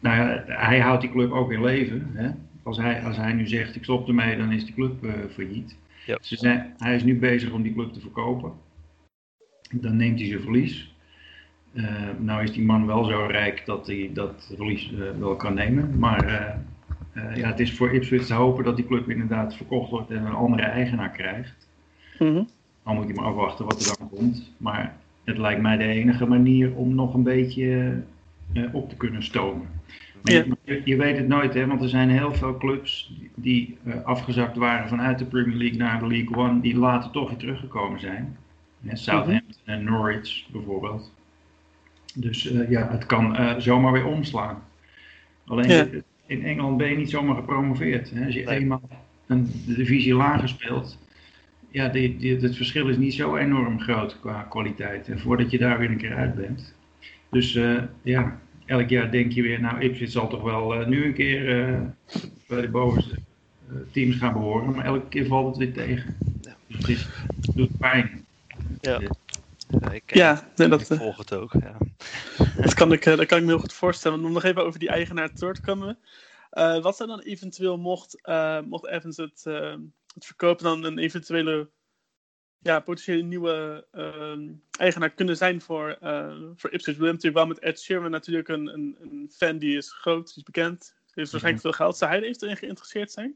Nou 0.00 0.16
ja, 0.16 0.44
hij 0.46 0.80
houdt 0.80 1.00
die 1.00 1.10
club 1.10 1.30
ook 1.30 1.52
in 1.52 1.62
leven. 1.64 2.10
Hè. 2.14 2.30
Als, 2.62 2.76
hij, 2.76 3.02
als 3.02 3.16
hij 3.16 3.32
nu 3.32 3.46
zegt 3.46 3.76
ik 3.76 3.84
stop 3.84 4.08
ermee, 4.08 4.36
dan 4.36 4.52
is 4.52 4.64
die 4.64 4.74
club 4.74 5.04
eh, 5.04 5.12
failliet. 5.30 5.76
Ja. 6.06 6.18
Ze 6.20 6.36
zijn, 6.36 6.74
hij 6.78 6.94
is 6.94 7.02
nu 7.02 7.18
bezig 7.18 7.50
om 7.52 7.62
die 7.62 7.74
club 7.74 7.92
te 7.92 8.00
verkopen. 8.00 8.52
Dan 9.70 9.96
neemt 9.96 10.18
hij 10.18 10.28
zijn 10.28 10.40
verlies. 10.40 10.94
Eh, 11.72 11.84
nou 12.18 12.42
is 12.42 12.52
die 12.52 12.64
man 12.64 12.86
wel 12.86 13.04
zo 13.04 13.26
rijk 13.26 13.62
dat 13.66 13.86
hij 13.86 14.10
dat 14.14 14.52
verlies 14.56 14.92
eh, 14.92 15.18
wel 15.18 15.36
kan 15.36 15.54
nemen. 15.54 15.98
Maar 15.98 16.24
eh, 16.24 16.54
eh, 17.12 17.36
ja, 17.36 17.48
het 17.48 17.60
is 17.60 17.72
voor 17.72 17.94
Ipswich 17.94 18.26
te 18.26 18.34
hopen 18.34 18.64
dat 18.64 18.76
die 18.76 18.86
club 18.86 19.10
inderdaad 19.10 19.56
verkocht 19.56 19.90
wordt 19.90 20.10
en 20.10 20.26
een 20.26 20.32
andere 20.32 20.62
eigenaar 20.62 21.10
krijgt. 21.10 21.68
Mhm. 22.18 22.42
Dan 22.84 22.94
moet 22.94 23.06
je 23.06 23.14
maar 23.14 23.24
afwachten 23.24 23.64
wat 23.64 23.80
er 23.80 23.96
dan 23.98 24.08
komt. 24.08 24.52
Maar 24.56 24.96
het 25.24 25.38
lijkt 25.38 25.60
mij 25.60 25.76
de 25.76 25.84
enige 25.84 26.26
manier 26.26 26.74
om 26.74 26.94
nog 26.94 27.14
een 27.14 27.22
beetje 27.22 27.96
eh, 28.52 28.74
op 28.74 28.88
te 28.88 28.96
kunnen 28.96 29.22
stomen. 29.22 29.68
Ja. 30.22 30.44
je, 30.64 30.82
je 30.84 30.96
weet 30.96 31.16
het 31.16 31.28
nooit, 31.28 31.54
hè, 31.54 31.66
want 31.66 31.82
er 31.82 31.88
zijn 31.88 32.10
heel 32.10 32.34
veel 32.34 32.56
clubs 32.56 33.12
die, 33.34 33.78
eh, 33.84 34.02
afgezakt 34.04 34.56
waren 34.56 34.88
vanuit 34.88 35.18
de 35.18 35.24
Premier 35.24 35.56
League 35.56 35.78
naar 35.78 35.98
de 35.98 36.06
League 36.06 36.36
One, 36.36 36.60
die 36.60 36.76
later 36.76 37.10
toch 37.10 37.28
weer 37.28 37.38
teruggekomen 37.38 38.00
zijn. 38.00 38.36
Hè, 38.86 38.96
Southampton 38.96 39.54
en 39.64 39.84
Norwich 39.84 40.46
bijvoorbeeld. 40.52 41.12
Dus 42.14 42.50
eh, 42.52 42.70
ja, 42.70 42.88
het 42.90 43.06
kan 43.06 43.36
eh, 43.36 43.54
zomaar 43.58 43.92
weer 43.92 44.06
omslaan. 44.06 44.62
Alleen 45.46 45.68
Ja. 45.68 45.86
in 46.26 46.44
Engeland 46.44 46.76
ben 46.76 46.90
je 46.90 46.96
niet 46.96 47.10
zomaar 47.10 47.34
gepromoveerd. 47.34 48.10
Hè. 48.10 48.24
Als 48.24 48.34
je 48.34 48.44
Nee. 48.44 48.58
eenmaal 48.58 48.88
een 49.26 49.50
divisie 49.66 50.14
lager 50.14 50.48
speelt, 50.48 50.98
ja, 51.70 51.88
die, 51.88 52.16
die, 52.16 52.36
het 52.36 52.56
verschil 52.56 52.88
is 52.88 52.96
niet 52.96 53.14
zo 53.14 53.36
enorm 53.36 53.80
groot 53.80 54.20
qua 54.20 54.42
kwaliteit. 54.48 55.08
En 55.08 55.20
voordat 55.20 55.50
je 55.50 55.58
daar 55.58 55.78
weer 55.78 55.90
een 55.90 55.96
keer 55.96 56.14
uit 56.14 56.34
bent. 56.34 56.74
Dus 57.30 57.58
ja, 58.02 58.40
elk 58.70 58.88
jaar 58.88 59.10
denk 59.10 59.32
je 59.32 59.42
weer, 59.42 59.60
nou, 59.60 59.80
Ipswich 59.80 60.10
zal 60.10 60.28
toch 60.28 60.42
wel 60.42 60.74
eh, 60.74 60.86
nu 60.86 61.04
een 61.04 61.14
keer 61.14 61.60
eh, 61.60 61.80
bij 62.48 62.60
de 62.60 62.68
bovenste 62.68 63.14
eh, 63.68 63.76
teams 63.92 64.16
gaan 64.16 64.32
behoren. 64.32 64.74
Maar 64.74 64.84
elke 64.84 65.08
keer 65.08 65.26
valt 65.26 65.46
het 65.46 65.56
weer 65.56 65.72
tegen. 65.72 66.16
Ja. 66.40 66.56
Dus 66.66 66.78
het, 66.78 66.88
is, 66.88 67.08
het 67.40 67.56
doet 67.56 67.78
pijn. 67.78 68.26
Ja, 68.80 69.00
ik, 69.90 70.14
Ja, 70.14 70.50
nee, 70.56 70.68
ik 70.68 70.78
dat, 70.78 70.90
eh, 70.90 70.98
volg 70.98 71.16
het 71.16 71.34
ook. 71.34 71.52
Ja. 71.52 71.76
dat, 72.62 72.74
kan 72.74 72.92
ik, 72.92 73.04
dat 73.04 73.26
kan 73.26 73.38
ik 73.38 73.44
me 73.44 73.50
heel 73.50 73.58
goed 73.58 73.72
voorstellen. 73.72 74.24
Om 74.24 74.32
nog 74.32 74.44
even 74.44 74.64
over 74.64 74.78
die 74.78 74.88
eigenaar 74.88 75.32
te 75.32 75.52
komen. 75.62 75.98
Eh, 76.50 76.82
wat 76.82 76.96
zou 76.96 77.08
dan 77.08 77.20
eventueel, 77.20 77.78
mocht, 77.78 78.22
eh, 78.22 78.60
mocht 78.60 78.86
Evans 78.86 79.16
het, 79.16 79.46
eh, 79.46 79.76
het 80.14 80.26
verkopen, 80.26 80.64
dan 80.64 80.84
een 80.84 80.98
eventuele 80.98 81.70
ja, 82.62 82.80
potentiële 82.80 83.22
nieuwe 83.22 83.86
ehm, 83.92 84.48
eigenaar 84.78 85.10
kunnen 85.10 85.36
zijn 85.36 85.60
voor, 85.60 85.96
eh 86.00 86.36
voor 86.56 86.70
Ipswich? 86.70 86.96
We 86.96 87.04
hebben 87.04 87.06
natuurlijk 87.14 87.34
wel 87.34 87.46
met 87.46 87.58
Ed 87.58 87.80
Sheeran 87.80 88.10
natuurlijk 88.10 88.48
een, 88.48 88.66
een, 88.66 88.96
een 89.00 89.30
fan 89.32 89.58
die 89.58 89.76
is 89.76 89.92
groot, 89.92 90.26
die 90.26 90.36
is 90.36 90.42
bekend. 90.42 90.78
Die 90.80 91.12
heeft 91.14 91.30
waarschijnlijk 91.30 91.64
veel 91.64 91.72
geld. 91.72 91.96
Zou 91.96 92.10
hij 92.10 92.20
er 92.20 92.26
eventueel 92.26 92.50
in 92.50 92.58
geïnteresseerd 92.58 93.10
zijn? 93.12 93.34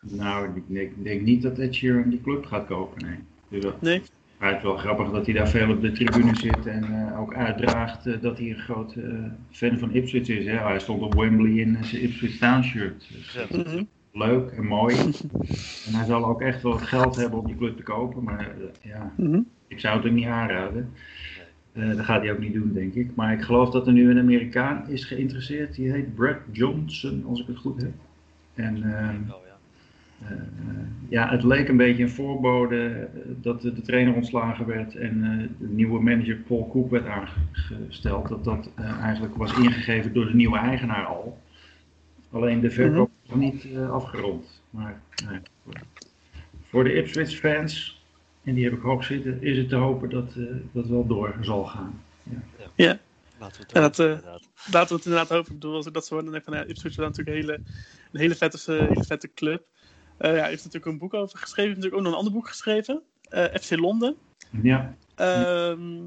Nou, 0.00 0.56
ik 0.56 0.94
denk, 0.96 1.20
niet 1.20 1.42
dat 1.42 1.58
Ed 1.58 1.74
Sheeran 1.74 2.10
die 2.10 2.20
club 2.20 2.46
gaat 2.46 2.66
kopen, 2.66 3.06
nee. 3.06 3.18
Dus 3.48 3.62
dat, 3.62 3.80
Nee? 3.82 4.02
Maar 4.38 4.48
het 4.48 4.58
is 4.58 4.64
wel 4.64 4.76
grappig 4.76 5.10
dat 5.10 5.26
hij 5.26 5.34
daar 5.34 5.48
veel 5.48 5.70
op 5.70 5.80
de 5.80 5.92
tribune 5.92 6.36
zit 6.36 6.66
en 6.66 6.84
eh, 6.84 7.20
ook 7.20 7.34
uitdraagt 7.34 8.06
eh, 8.06 8.20
dat 8.20 8.38
hij 8.38 8.50
een 8.50 8.58
groot 8.58 8.94
fan 9.50 9.78
van 9.78 9.94
Ipswich 9.94 10.28
is. 10.28 10.44
Hè? 10.44 10.56
Hij 10.56 10.78
stond 10.78 11.02
op 11.02 11.14
Wembley 11.14 11.50
in 11.50 11.78
zijn 11.84 12.02
Ipswich 12.02 12.38
Town 12.38 12.62
shirt. 12.62 13.08
Dus, 13.12 13.32
Ja. 13.32 13.42
is 13.48 13.72
Mhm. 13.72 13.84
Leuk 14.12 14.50
en 14.50 14.66
mooi. 14.66 14.94
en 15.86 15.94
hij 15.94 16.04
zal 16.06 16.24
ook 16.24 16.40
echt 16.40 16.62
wel 16.62 16.72
het 16.72 16.82
geld 16.88 17.16
hebben 17.16 17.38
om 17.38 17.46
die 17.46 17.56
club 17.56 17.76
te 17.76 17.82
kopen, 17.82 18.22
maar 18.22 18.38
eh, 18.50 18.90
ja, 18.90 19.12
Mhm. 19.16 19.40
ik 19.66 19.80
zou 19.80 19.94
het 19.94 20.04
hem 20.04 20.14
niet 20.14 20.26
aanraden. 20.26 20.90
Eh, 21.72 21.88
dat 21.88 22.04
gaat 22.04 22.22
hij 22.22 22.32
ook 22.32 22.38
niet 22.38 22.52
doen, 22.52 22.70
denk 22.72 22.94
ik. 22.94 23.14
Maar 23.14 23.32
ik 23.32 23.42
geloof 23.42 23.70
dat 23.70 23.86
er 23.86 23.92
nu 23.92 24.10
een 24.10 24.18
Amerikaan 24.18 24.88
is 24.88 25.04
geïnteresseerd. 25.04 25.74
Die 25.74 25.90
heet 25.92 26.14
Brad 26.14 26.36
Johnson, 26.50 27.24
als 27.28 27.40
ik 27.40 27.46
het 27.46 27.56
goed 27.58 27.80
heb. 27.82 27.92
En 28.54 28.74
ehm, 28.76 29.16
Wel, 29.26 29.42
ja. 29.46 29.58
eh, 30.26 30.32
eh, 30.32 30.38
ja, 31.08 31.28
het 31.30 31.42
leek 31.42 31.68
een 31.68 31.76
beetje 31.76 32.02
een 32.02 32.10
voorbode 32.10 33.08
dat 33.40 33.62
de, 33.62 33.72
de 33.74 33.82
trainer 33.82 34.14
ontslagen 34.14 34.66
werd 34.66 34.96
en 34.96 35.24
eh, 35.24 35.48
de 35.58 35.74
nieuwe 35.74 36.02
manager 36.02 36.36
Paul 36.36 36.68
Cook 36.72 36.90
werd 36.90 37.06
aangesteld. 37.06 38.28
Dat 38.28 38.44
dat 38.44 38.70
eh, 38.74 38.98
eigenlijk 39.00 39.34
was 39.36 39.58
ingegeven 39.58 40.12
door 40.12 40.26
de 40.26 40.34
nieuwe 40.34 40.58
eigenaar 40.58 41.04
al. 41.04 41.38
Alleen 42.30 42.60
de 42.60 42.70
verkoop 42.70 43.10
nog 43.34 43.52
niet 43.52 43.64
eh, 43.74 43.90
afgerond. 43.90 44.60
Maar 44.70 45.02
nee, 45.26 45.40
voor- 46.68 46.84
de 46.84 46.94
Ipswich 46.94 47.38
fans, 47.38 48.02
en 48.44 48.54
die 48.54 48.64
heb 48.64 48.72
ik 48.72 48.80
hoog 48.82 49.04
zitten, 49.04 49.42
is 49.42 49.56
het 49.58 49.68
te 49.68 49.76
hopen 49.76 50.10
dat 50.10 50.34
eh, 50.36 50.44
dat 50.72 50.86
wel 50.86 51.06
door 51.06 51.36
zal 51.40 51.64
gaan. 51.64 52.04
Ja, 52.76 52.98
Laten 53.38 53.56
we 53.56 53.62
het 53.62 53.72
Ja, 53.72 53.80
dat, 53.80 53.96
doen, 53.96 54.06
eh, 54.06 54.12
inderdaad. 54.12 54.48
laten 54.72 54.88
we 54.88 54.94
het 54.94 55.04
inderdaad 55.04 55.28
hopen. 55.28 55.52
Ik 55.52 55.58
bedoel, 55.60 55.74
als 55.76 55.86
ik 55.86 55.92
dat 55.94 56.06
zo 56.06 56.14
hoor, 56.14 56.22
dan 56.22 56.32
denk 56.32 56.44
ik 56.46 56.52
van 56.52 56.58
ja, 56.62 56.66
Ipswich 56.68 56.90
is 56.92 56.96
natuurlijk 56.96 57.28
een 57.28 57.34
hele, 57.34 57.60
een 58.12 58.20
hele, 58.20 58.34
vette, 58.34 58.72
hele 58.72 59.04
vette 59.04 59.32
club. 59.32 59.66
Eh, 60.18 60.30
ja, 60.30 60.36
hij 60.40 60.48
heeft 60.48 60.64
natuurlijk 60.64 60.92
een 60.92 60.98
boek 60.98 61.14
over 61.14 61.38
geschreven. 61.38 61.54
Hij 61.54 61.64
heeft 61.64 61.76
natuurlijk 61.76 61.94
ook 61.94 62.02
nog 62.02 62.12
een 62.12 62.18
ander 62.18 62.32
boek 62.32 62.48
geschreven. 62.48 63.02
eh, 63.22 63.44
FC 63.60 63.76
Londen. 63.76 64.16
Ja, 64.62 64.96
Ehm, 65.14 66.02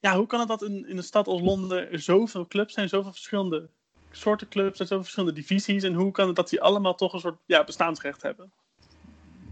ja, 0.00 0.16
hoe 0.16 0.26
kan 0.26 0.38
het 0.40 0.48
dat 0.48 0.62
in, 0.62 0.88
in 0.88 0.96
een 0.96 1.02
stad 1.02 1.26
als 1.26 1.40
Londen 1.40 1.90
er 1.90 2.00
zoveel 2.00 2.46
clubs 2.46 2.74
zijn, 2.74 2.88
zoveel 2.88 3.12
verschillende 3.12 3.70
soorten 4.16 4.48
clubs 4.48 4.80
en 4.80 4.86
zoveel 4.86 5.02
verschillende 5.02 5.34
divisies? 5.40 5.82
En 5.82 5.94
hoe 5.94 6.10
kan 6.12 6.26
het 6.26 6.36
dat 6.36 6.48
die 6.50 6.60
allemaal 6.60 6.94
toch 6.94 7.12
een 7.12 7.20
soort 7.20 7.38
ja, 7.46 7.64
bestaansrecht 7.64 8.22
hebben? 8.22 8.50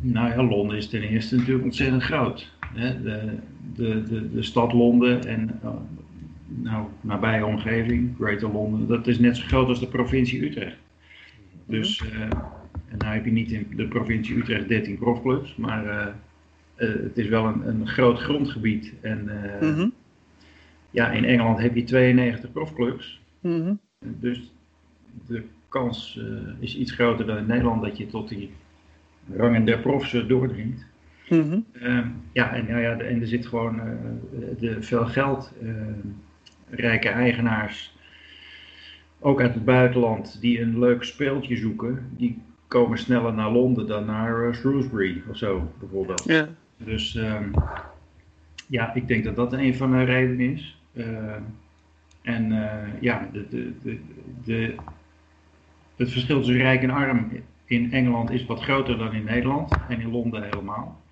Nou 0.01 0.29
ja, 0.29 0.43
Londen 0.43 0.77
is 0.77 0.89
ten 0.89 1.03
eerste 1.03 1.37
natuurlijk 1.37 1.65
ontzettend 1.65 2.03
groot. 2.03 2.53
Hè? 2.75 3.03
De, 3.03 3.39
de, 3.75 4.03
de, 4.03 4.31
de 4.31 4.43
stad 4.43 4.73
Londen 4.73 5.25
en 5.27 5.61
uh, 5.65 5.71
nou, 6.47 6.87
nabije 7.01 7.47
omgeving, 7.47 8.15
Greater 8.19 8.53
Londen, 8.53 8.87
dat 8.89 9.07
is 9.07 9.19
net 9.19 9.37
zo 9.37 9.47
groot 9.47 9.69
als 9.69 9.81
de 9.81 9.87
provincie 9.87 10.43
Utrecht. 10.45 10.77
Dus, 11.67 12.01
eh, 12.13 12.21
en 12.89 12.99
nou 12.99 13.15
heb 13.15 13.25
je 13.25 13.31
niet 13.33 13.51
in 13.51 13.67
de 13.77 13.89
provincie 13.89 14.37
Utrecht 14.37 14.69
13 14.69 14.99
profclubs, 14.99 15.55
maar 15.57 15.87
eh, 15.87 16.07
eh, 16.75 17.03
het 17.03 17.19
is 17.19 17.29
wel 17.29 17.45
een, 17.47 17.69
een 17.69 17.89
groot 17.89 18.19
grondgebied. 18.19 18.93
En 19.01 19.29
eh, 19.61 19.69
Mhm, 19.69 19.89
ja, 20.91 21.11
in 21.11 21.25
Engeland 21.25 21.59
heb 21.59 21.75
je 21.75 21.85
92 21.85 22.53
profclubs. 22.53 23.21
mhm, 23.41 23.75
Dus 23.99 24.53
de 25.27 25.43
kans 25.75 26.19
eh, 26.19 26.63
is 26.63 26.77
iets 26.77 26.93
groter 26.93 27.27
dan 27.27 27.37
in 27.37 27.47
Nederland 27.47 27.83
dat 27.83 27.97
je 27.97 28.07
tot 28.07 28.29
die 28.29 28.51
rangen 29.37 29.65
der 29.65 29.79
profs 29.79 30.25
doordringt. 30.27 30.87
mhm, 31.29 31.59
Ehm, 31.73 32.09
ja, 32.33 32.55
en, 32.55 32.67
nou 32.67 32.81
ja, 32.81 32.99
en 32.99 33.21
er 33.21 33.27
zit 33.27 33.47
gewoon 33.47 33.81
eh, 33.81 33.87
de 34.59 34.83
veel 34.83 35.07
geld, 35.07 35.53
eh, 35.63 35.71
rijke 36.71 37.09
eigenaars, 37.09 37.97
ook 39.19 39.41
uit 39.41 39.55
het 39.55 39.65
buitenland, 39.65 40.41
die 40.41 40.61
een 40.61 40.79
leuk 40.79 41.03
speeltje 41.03 41.57
zoeken, 41.57 42.07
die 42.17 42.39
komen 42.69 42.99
sneller 42.99 43.35
naar 43.35 43.51
Londen 43.51 43.87
dan 43.87 44.05
naar 44.05 44.55
Shrewsbury 44.55 45.23
of 45.31 45.37
zo, 45.37 45.73
bijvoorbeeld. 45.79 46.25
ja, 46.25 46.49
Dus 46.77 47.17
ehm, 47.17 47.49
ja, 48.67 48.95
ik 48.95 49.09
denk 49.09 49.25
dat 49.25 49.37
dat 49.37 49.53
een 49.53 49.75
van 49.75 49.91
de 49.91 50.05
redenen 50.05 50.53
is. 50.53 50.79
Ehm, 50.97 51.43
en 52.23 52.69
ja, 53.01 53.29
de, 53.33 53.47
de, 53.49 53.73
de, 53.83 53.99
de, 54.45 54.75
het 55.97 56.11
verschil 56.13 56.37
tussen 56.37 56.57
rijk 56.57 56.83
en 56.83 56.91
arm 56.91 57.31
in 57.65 57.93
Engeland 57.93 58.31
is 58.31 58.47
wat 58.47 58.63
groter 58.63 58.99
dan 58.99 59.13
in 59.13 59.25
Nederland 59.25 59.73
en 59.89 60.01
in 60.01 60.11
Londen 60.11 60.43
helemaal. 60.43 61.03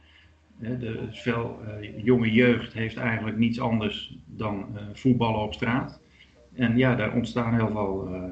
De, 0.57 1.09
veel 1.11 1.61
eh, 1.67 2.05
jonge 2.05 2.33
jeugd 2.33 2.73
heeft 2.73 2.97
eigenlijk 2.97 3.37
niets 3.37 3.61
anders 3.61 4.17
dan 4.27 4.67
eh, 4.75 4.83
voetballen 4.93 5.41
op 5.41 5.55
straat. 5.55 6.01
En 6.55 6.77
ja, 6.77 6.95
daar 6.95 7.12
ontstaan 7.12 7.55
heel 7.55 7.71
veel 7.71 8.15
eh, 8.15 8.23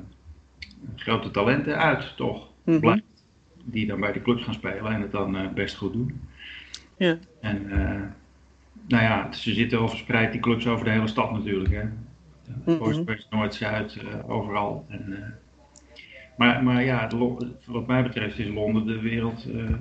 grote 0.97 1.30
talenten 1.30 1.78
uit, 1.78 2.16
toch? 2.16 2.49
mhm, 2.64 2.80
Blijkt. 2.80 3.04
Die 3.64 3.87
dan 3.87 4.00
bij 4.00 4.12
de 4.12 4.23
clubs 4.23 4.42
gaan 4.42 4.54
spelen 4.54 4.92
en 4.92 5.00
het 5.00 5.12
dan 5.12 5.54
best 5.54 5.76
goed 5.76 5.92
doen. 5.92 6.21
ja, 6.97 7.19
En 7.40 7.66
nou 8.88 9.02
ja, 9.02 9.33
ze 9.33 9.54
zitten 9.54 9.78
wel 9.78 9.88
verspreid, 9.88 10.33
die 10.33 10.40
clubs 10.40 10.66
over 10.66 10.85
de 10.85 10.90
hele 10.90 11.07
stad 11.09 11.33
natuurlijk. 11.33 11.75
Hè. 11.75 11.83
Mhm. 12.64 12.83
Oost, 12.83 13.04
West, 13.04 13.26
Noord, 13.30 13.54
Zuid, 13.54 13.99
overal. 14.26 14.87
En, 14.88 15.35
maar, 16.40 16.62
maar 16.62 16.85
ja, 16.85 17.09
wat 17.66 17.87
mij 17.87 18.02
betreft 18.02 18.38
is 18.38 18.49
Londen 18.49 18.87
de 18.87 19.00
wereld, 19.00 19.44
eh, 19.52 19.75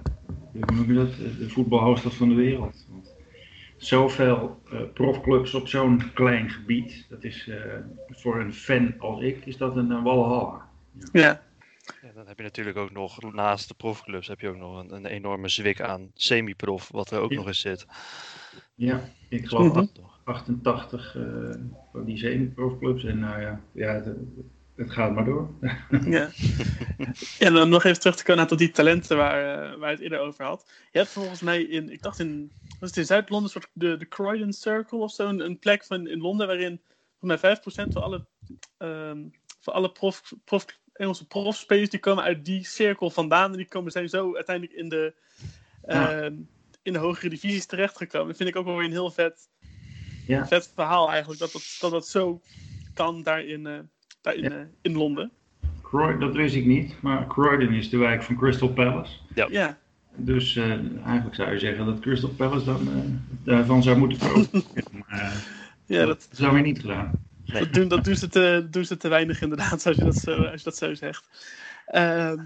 hoe 0.51 0.75
noem 0.75 0.87
je 0.87 0.93
dat, 0.93 1.15
de 1.15 1.49
voetbalhoofdstad 1.49 2.13
van 2.13 2.29
de 2.29 2.35
wereld. 2.35 2.85
Want 2.89 3.15
zoveel 3.77 4.61
eh, 4.71 4.79
profclubs 4.93 5.53
op 5.53 5.67
zo'n 5.67 6.13
klein 6.13 6.49
gebied, 6.49 7.05
dat 7.09 7.23
is 7.23 7.47
eh, 7.47 7.57
voor 8.09 8.39
een 8.39 8.53
fan 8.53 8.93
als 8.97 9.21
ik, 9.21 9.45
is 9.45 9.57
dat 9.57 9.75
een, 9.75 9.89
een 9.89 10.03
walhalla. 10.03 10.69
ja, 11.11 11.41
Ja, 12.01 12.11
dan 12.13 12.27
heb 12.27 12.37
je 12.37 12.43
natuurlijk 12.43 12.77
ook 12.77 12.91
nog, 12.91 13.33
naast 13.33 13.67
de 13.67 13.73
profclubs, 13.73 14.27
heb 14.27 14.39
je 14.39 14.49
ook 14.49 14.57
nog 14.57 14.79
een, 14.83 14.93
een 14.95 15.05
enorme 15.05 15.49
zwik 15.49 15.81
aan 15.81 16.11
semi-prof, 16.13 16.89
wat 16.91 17.11
er 17.11 17.19
ook 17.19 17.31
Ja. 17.31 17.37
nog 17.37 17.47
eens 17.47 17.61
zit. 17.61 17.85
Ja, 18.75 19.01
ik 19.29 19.47
geloof 19.47 19.73
Mhm. 19.73 19.85
Toch? 19.93 20.19
88 20.23 21.15
eh, 21.15 21.23
van 21.91 22.05
die 22.05 22.17
semi-profclubs 22.17 23.03
en 23.03 23.19
nou 23.19 23.41
ja, 23.41 23.61
ja 23.71 24.03
het 24.79 24.91
gaat 24.91 25.13
maar 25.13 25.25
door. 25.25 25.49
ja. 26.05 26.29
En 27.39 27.53
dan 27.53 27.69
nog 27.69 27.83
even 27.83 27.99
terug 27.99 28.15
te 28.15 28.23
komen 28.23 28.37
naar 28.37 28.47
tot 28.47 28.57
die 28.57 28.71
talenten 28.71 29.17
waar, 29.17 29.71
eh, 29.71 29.77
waar 29.79 29.89
je 29.89 29.95
het 29.95 30.03
eerder 30.03 30.19
over 30.19 30.45
had. 30.45 30.71
Je 30.91 30.97
hebt 30.97 31.11
volgens 31.11 31.41
mij 31.41 31.61
in, 31.61 31.89
ik 31.89 32.01
dacht 32.01 32.19
in, 32.19 32.51
was 32.79 32.89
het 32.89 32.97
in 32.97 33.05
Zuid-Londen, 33.05 33.51
een 33.53 33.61
soort 33.61 33.71
de, 33.73 33.97
de 33.97 34.07
Croydon 34.07 34.53
Circle 34.53 34.97
of 34.97 35.11
zo, 35.11 35.27
een, 35.27 35.39
een 35.39 35.59
plek 35.59 35.85
van, 35.85 36.07
in 36.07 36.19
Londen 36.19 36.47
waarin 36.47 36.81
volgens 37.19 37.41
mij 37.41 37.57
5% 37.57 37.91
van 37.91 38.01
alle, 38.01 38.25
ehm, 38.77 39.21
van 39.59 39.73
alle 39.73 39.91
prof, 39.91 40.33
prof, 40.45 40.65
Engelse 40.93 41.27
profspelers 41.27 41.89
die 41.89 41.99
komen 41.99 42.23
uit 42.23 42.45
die 42.45 42.65
cirkel 42.65 43.09
vandaan 43.09 43.51
en 43.51 43.57
die 43.57 43.67
komen, 43.67 43.91
zijn 43.91 44.09
zo 44.09 44.35
uiteindelijk 44.35 44.77
in 44.77 44.89
de, 44.89 45.13
Ja. 45.87 46.21
ehm, 46.21 46.35
in 46.81 46.93
de 46.93 46.99
hogere 46.99 47.29
divisies 47.29 47.65
terechtgekomen. 47.65 48.27
Dat 48.27 48.37
vind 48.37 48.49
ik 48.49 48.55
ook 48.55 48.65
wel 48.65 48.75
weer 48.75 48.85
een 48.85 48.91
heel 48.91 49.11
vet, 49.11 49.49
Ja. 50.27 50.47
vet 50.47 50.71
verhaal 50.75 51.09
eigenlijk, 51.09 51.39
dat 51.39 51.51
dat, 51.51 51.77
dat, 51.79 51.91
dat 51.91 52.07
zo 52.07 52.41
kan 52.93 53.23
daar 53.23 53.43
in, 53.43 53.67
eh, 53.67 53.79
daar 54.21 54.35
in, 54.35 54.43
Ja. 54.43 54.49
eh, 54.49 54.61
in 54.81 54.95
Londen. 54.97 55.31
Croy, 55.83 56.17
dat 56.17 56.35
wist 56.35 56.55
ik 56.55 56.65
niet, 56.65 57.01
maar 57.01 57.27
Croydon 57.27 57.73
is 57.73 57.89
de 57.89 57.97
wijk 57.97 58.23
van 58.23 58.35
Crystal 58.35 58.69
Palace. 58.69 59.11
Ja, 59.49 59.77
Dus 60.15 60.55
eh, 60.55 60.71
eigenlijk 61.05 61.35
zou 61.35 61.51
je 61.51 61.59
zeggen 61.59 61.85
dat 61.85 61.99
Crystal 61.99 62.29
Palace 62.29 62.65
dan 62.65 62.87
eh, 62.87 62.93
daarvan 63.43 63.83
zou 63.83 63.97
moeten 63.97 64.17
profiteren. 64.17 64.63
maar 65.07 65.33
ja 65.85 66.05
dat, 66.05 66.27
dat 66.29 66.37
zou 66.39 66.53
weer 66.53 66.61
niet 66.63 66.79
gedaan. 66.79 67.11
Nee. 67.45 67.61
Dat 67.63 67.73
doen, 67.73 67.87
dat 67.87 68.03
doen, 68.03 68.15
ze 68.15 68.27
te, 68.27 68.67
doen 68.71 68.85
ze 68.85 68.97
te 68.97 69.07
weinig 69.07 69.41
inderdaad, 69.41 69.85
als 69.87 69.95
je 69.95 70.03
dat 70.03 70.15
zo, 70.15 70.31
als 70.43 70.57
je 70.57 70.63
dat 70.63 70.77
zo 70.77 70.93
zegt. 70.93 71.23
Ehm, 71.89 72.37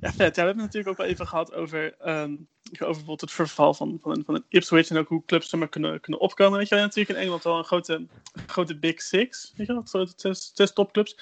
ja, 0.00 0.12
we 0.16 0.22
hebben 0.22 0.46
het 0.46 0.56
natuurlijk 0.56 0.88
ook 0.88 0.96
wel 0.96 1.06
even 1.06 1.26
gehad 1.26 1.52
over, 1.52 1.94
ehm, 1.98 2.32
over 2.72 2.86
bijvoorbeeld 2.86 3.20
het 3.20 3.32
verval 3.32 3.74
van, 3.74 3.98
van, 4.02 4.22
van 4.24 4.34
een 4.34 4.44
Ipswich 4.48 4.90
en 4.90 4.96
ook 4.96 5.08
hoe 5.08 5.24
clubs 5.26 5.52
er 5.52 5.58
maar 5.58 5.68
kunnen, 5.68 6.00
kunnen 6.00 6.20
opkomen. 6.20 6.58
Weet 6.58 6.68
je, 6.68 6.74
natuurlijk 6.74 7.08
in 7.08 7.16
Engeland 7.16 7.42
wel 7.42 7.58
een 7.58 7.64
grote, 7.64 8.06
grote 8.46 8.78
Big 8.78 9.02
Six, 9.02 9.52
weet 9.56 9.66
je 9.66 9.72
wel, 9.72 9.82
grote 9.82 10.34
zes, 10.54 10.72
topclubs. 10.72 11.16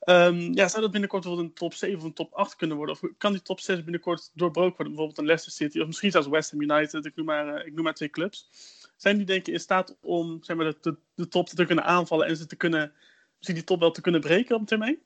Ehm, 0.00 0.52
ja, 0.54 0.68
zou 0.68 0.82
dat 0.82 0.90
binnenkort 0.90 1.22
bijvoorbeeld 1.22 1.52
een 1.52 1.58
top 1.58 1.74
7 1.74 1.98
of 1.98 2.04
een 2.04 2.12
top 2.12 2.32
8 2.32 2.56
kunnen 2.56 2.76
worden? 2.76 2.94
Of 2.94 3.10
kan 3.18 3.32
die 3.32 3.42
top 3.42 3.60
6 3.60 3.82
binnenkort 3.82 4.30
doorbroken 4.34 4.76
worden? 4.76 4.94
Bijvoorbeeld 4.94 5.18
een 5.18 5.26
Leicester 5.26 5.52
City 5.52 5.80
of 5.80 5.86
misschien 5.86 6.10
zelfs 6.10 6.28
West 6.28 6.50
Ham 6.50 6.60
United. 6.60 7.04
Ik 7.04 7.16
noem 7.16 7.26
maar, 7.26 7.54
eh, 7.54 7.66
ik 7.66 7.74
noem 7.74 7.84
maar 7.84 7.94
twee 7.94 8.10
clubs. 8.10 8.48
Zijn 8.96 9.16
die 9.16 9.26
denk 9.26 9.46
je 9.46 9.52
in 9.52 9.60
staat 9.60 9.96
om 10.00 10.42
zeg 10.42 10.56
maar, 10.56 10.66
de, 10.66 10.76
de, 10.80 10.96
de 11.14 11.28
top 11.28 11.48
te 11.48 11.64
kunnen 11.64 11.84
aanvallen 11.84 12.26
en 12.26 12.36
ze 12.36 12.46
te 12.46 12.56
kunnen, 12.56 12.92
misschien 13.36 13.54
die 13.56 13.64
top 13.64 13.80
wel 13.80 13.90
te 13.90 14.00
kunnen 14.00 14.20
breken 14.20 14.56
op 14.56 14.66
termijn? 14.66 14.98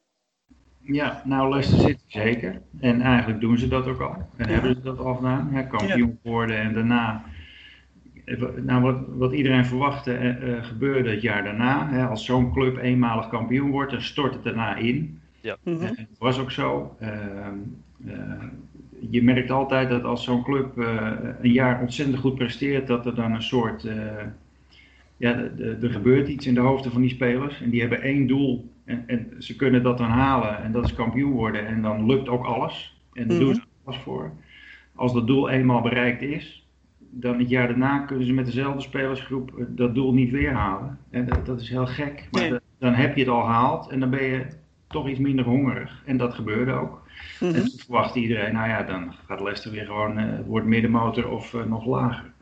Ja, 0.82 1.22
nou 1.24 1.50
Leicester 1.50 1.78
City 1.80 2.00
zeker. 2.06 2.60
En 2.80 3.00
eigenlijk 3.00 3.40
doen 3.40 3.58
ze 3.58 3.68
dat 3.68 3.86
ook 3.86 4.00
al. 4.00 4.28
En 4.36 4.48
Ja. 4.48 4.52
hebben 4.52 4.74
ze 4.74 4.82
dat 4.82 4.98
al 4.98 5.14
gedaan. 5.14 5.50
Ja, 5.52 5.62
kampioen 5.62 6.18
worden 6.22 6.56
en 6.56 6.74
daarna... 6.74 7.24
Nou, 8.62 8.82
wat, 8.82 8.96
wat 9.08 9.32
iedereen 9.32 9.66
verwachtte 9.66 10.12
eh, 10.12 10.52
eh, 10.52 10.64
gebeurde 10.64 11.10
het 11.10 11.22
jaar 11.22 11.44
daarna. 11.44 11.88
Hè, 11.90 12.06
als 12.06 12.24
zo'n 12.24 12.52
club 12.52 12.76
eenmalig 12.76 13.28
kampioen 13.28 13.70
wordt, 13.70 13.92
dan 13.92 14.02
stort 14.02 14.34
het 14.34 14.44
daarna 14.44 14.76
in. 14.76 15.20
Mhm. 15.42 15.82
En 15.82 15.94
dat 15.96 16.18
was 16.18 16.38
ook 16.38 16.50
zo. 16.50 16.96
Ehm, 17.00 17.54
eh, 18.06 18.44
je 19.10 19.22
merkt 19.22 19.50
altijd 19.50 19.88
dat 19.88 20.04
als 20.04 20.24
zo'n 20.24 20.42
club 20.42 20.76
een 21.40 21.52
jaar 21.52 21.80
ontzettend 21.80 22.18
goed 22.18 22.34
presteert, 22.34 22.86
dat 22.86 23.06
er 23.06 23.14
dan 23.14 23.32
een 23.32 23.42
soort. 23.42 23.86
ja, 25.16 25.34
er 25.58 25.90
gebeurt 25.90 26.28
iets 26.28 26.46
in 26.46 26.54
de 26.54 26.60
hoofden 26.60 26.92
van 26.92 27.00
die 27.00 27.10
spelers. 27.10 27.60
En 27.60 27.70
die 27.70 27.80
hebben 27.80 28.02
één 28.02 28.26
doel. 28.26 28.69
En, 28.84 29.04
en 29.06 29.34
ze 29.38 29.56
kunnen 29.56 29.82
dat 29.82 29.98
dan 29.98 30.08
halen. 30.10 30.62
En 30.62 30.72
dat 30.72 30.84
is 30.84 30.94
kampioen 30.94 31.32
worden. 31.32 31.66
En 31.66 31.82
dan 31.82 32.06
lukt 32.06 32.28
ook 32.28 32.44
alles. 32.44 33.00
En 33.12 33.28
daar 33.28 33.38
doen 33.38 33.54
ze 33.54 33.60
alles 33.84 34.00
voor. 34.00 34.32
Als 34.94 35.12
dat 35.12 35.26
doel 35.26 35.48
eenmaal 35.50 35.80
bereikt 35.82 36.22
is, 36.22 36.68
dan 36.98 37.38
het 37.38 37.48
jaar 37.48 37.68
daarna 37.68 37.98
kunnen 37.98 38.26
ze 38.26 38.32
met 38.32 38.46
dezelfde 38.46 38.80
spelersgroep 38.80 39.58
eh, 39.58 39.64
dat 39.68 39.94
doel 39.94 40.12
niet 40.14 40.30
weer 40.30 40.52
halen. 40.52 40.98
En 41.10 41.26
dat, 41.26 41.46
dat 41.46 41.60
is 41.60 41.68
heel 41.68 41.86
gek. 41.86 42.28
Maar 42.30 42.50
Nee. 42.50 42.58
dan 42.78 42.94
heb 42.94 43.14
je 43.16 43.20
het 43.22 43.30
al 43.30 43.42
gehaald 43.42 43.90
en 43.90 44.00
dan 44.00 44.10
ben 44.10 44.22
je 44.24 44.46
toch 44.88 45.08
iets 45.08 45.18
minder 45.18 45.44
hongerig. 45.44 46.02
En 46.06 46.16
dat 46.16 46.34
gebeurde 46.34 46.72
ook. 46.72 47.02
Mhm. 47.40 47.54
En 47.54 47.60
toen 47.64 47.78
verwachtte 47.78 48.20
iedereen, 48.20 48.52
nou 48.52 48.68
ja, 48.68 48.82
dan 48.82 49.14
gaat 49.26 49.40
Leicester 49.40 49.70
weer 49.70 49.84
gewoon, 49.84 50.18
eh, 50.18 50.24
wordt 50.46 50.66
middenmotor 50.66 51.28
of 51.28 51.54
eh, 51.54 51.64
nog 51.64 51.86
lager. 51.86 52.32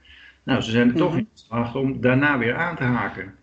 Nou, 0.42 0.61
ze 0.61 0.71
zijn 0.71 0.88
er 0.88 0.95
toch 0.95 1.11
Mhm. 1.11 1.18
in 1.18 1.28
geslaagd 1.33 1.75
om 1.75 2.00
daarna 2.00 2.38
weer 2.38 2.54
aan 2.57 2.76
te 2.76 2.85
haken. 2.85 3.35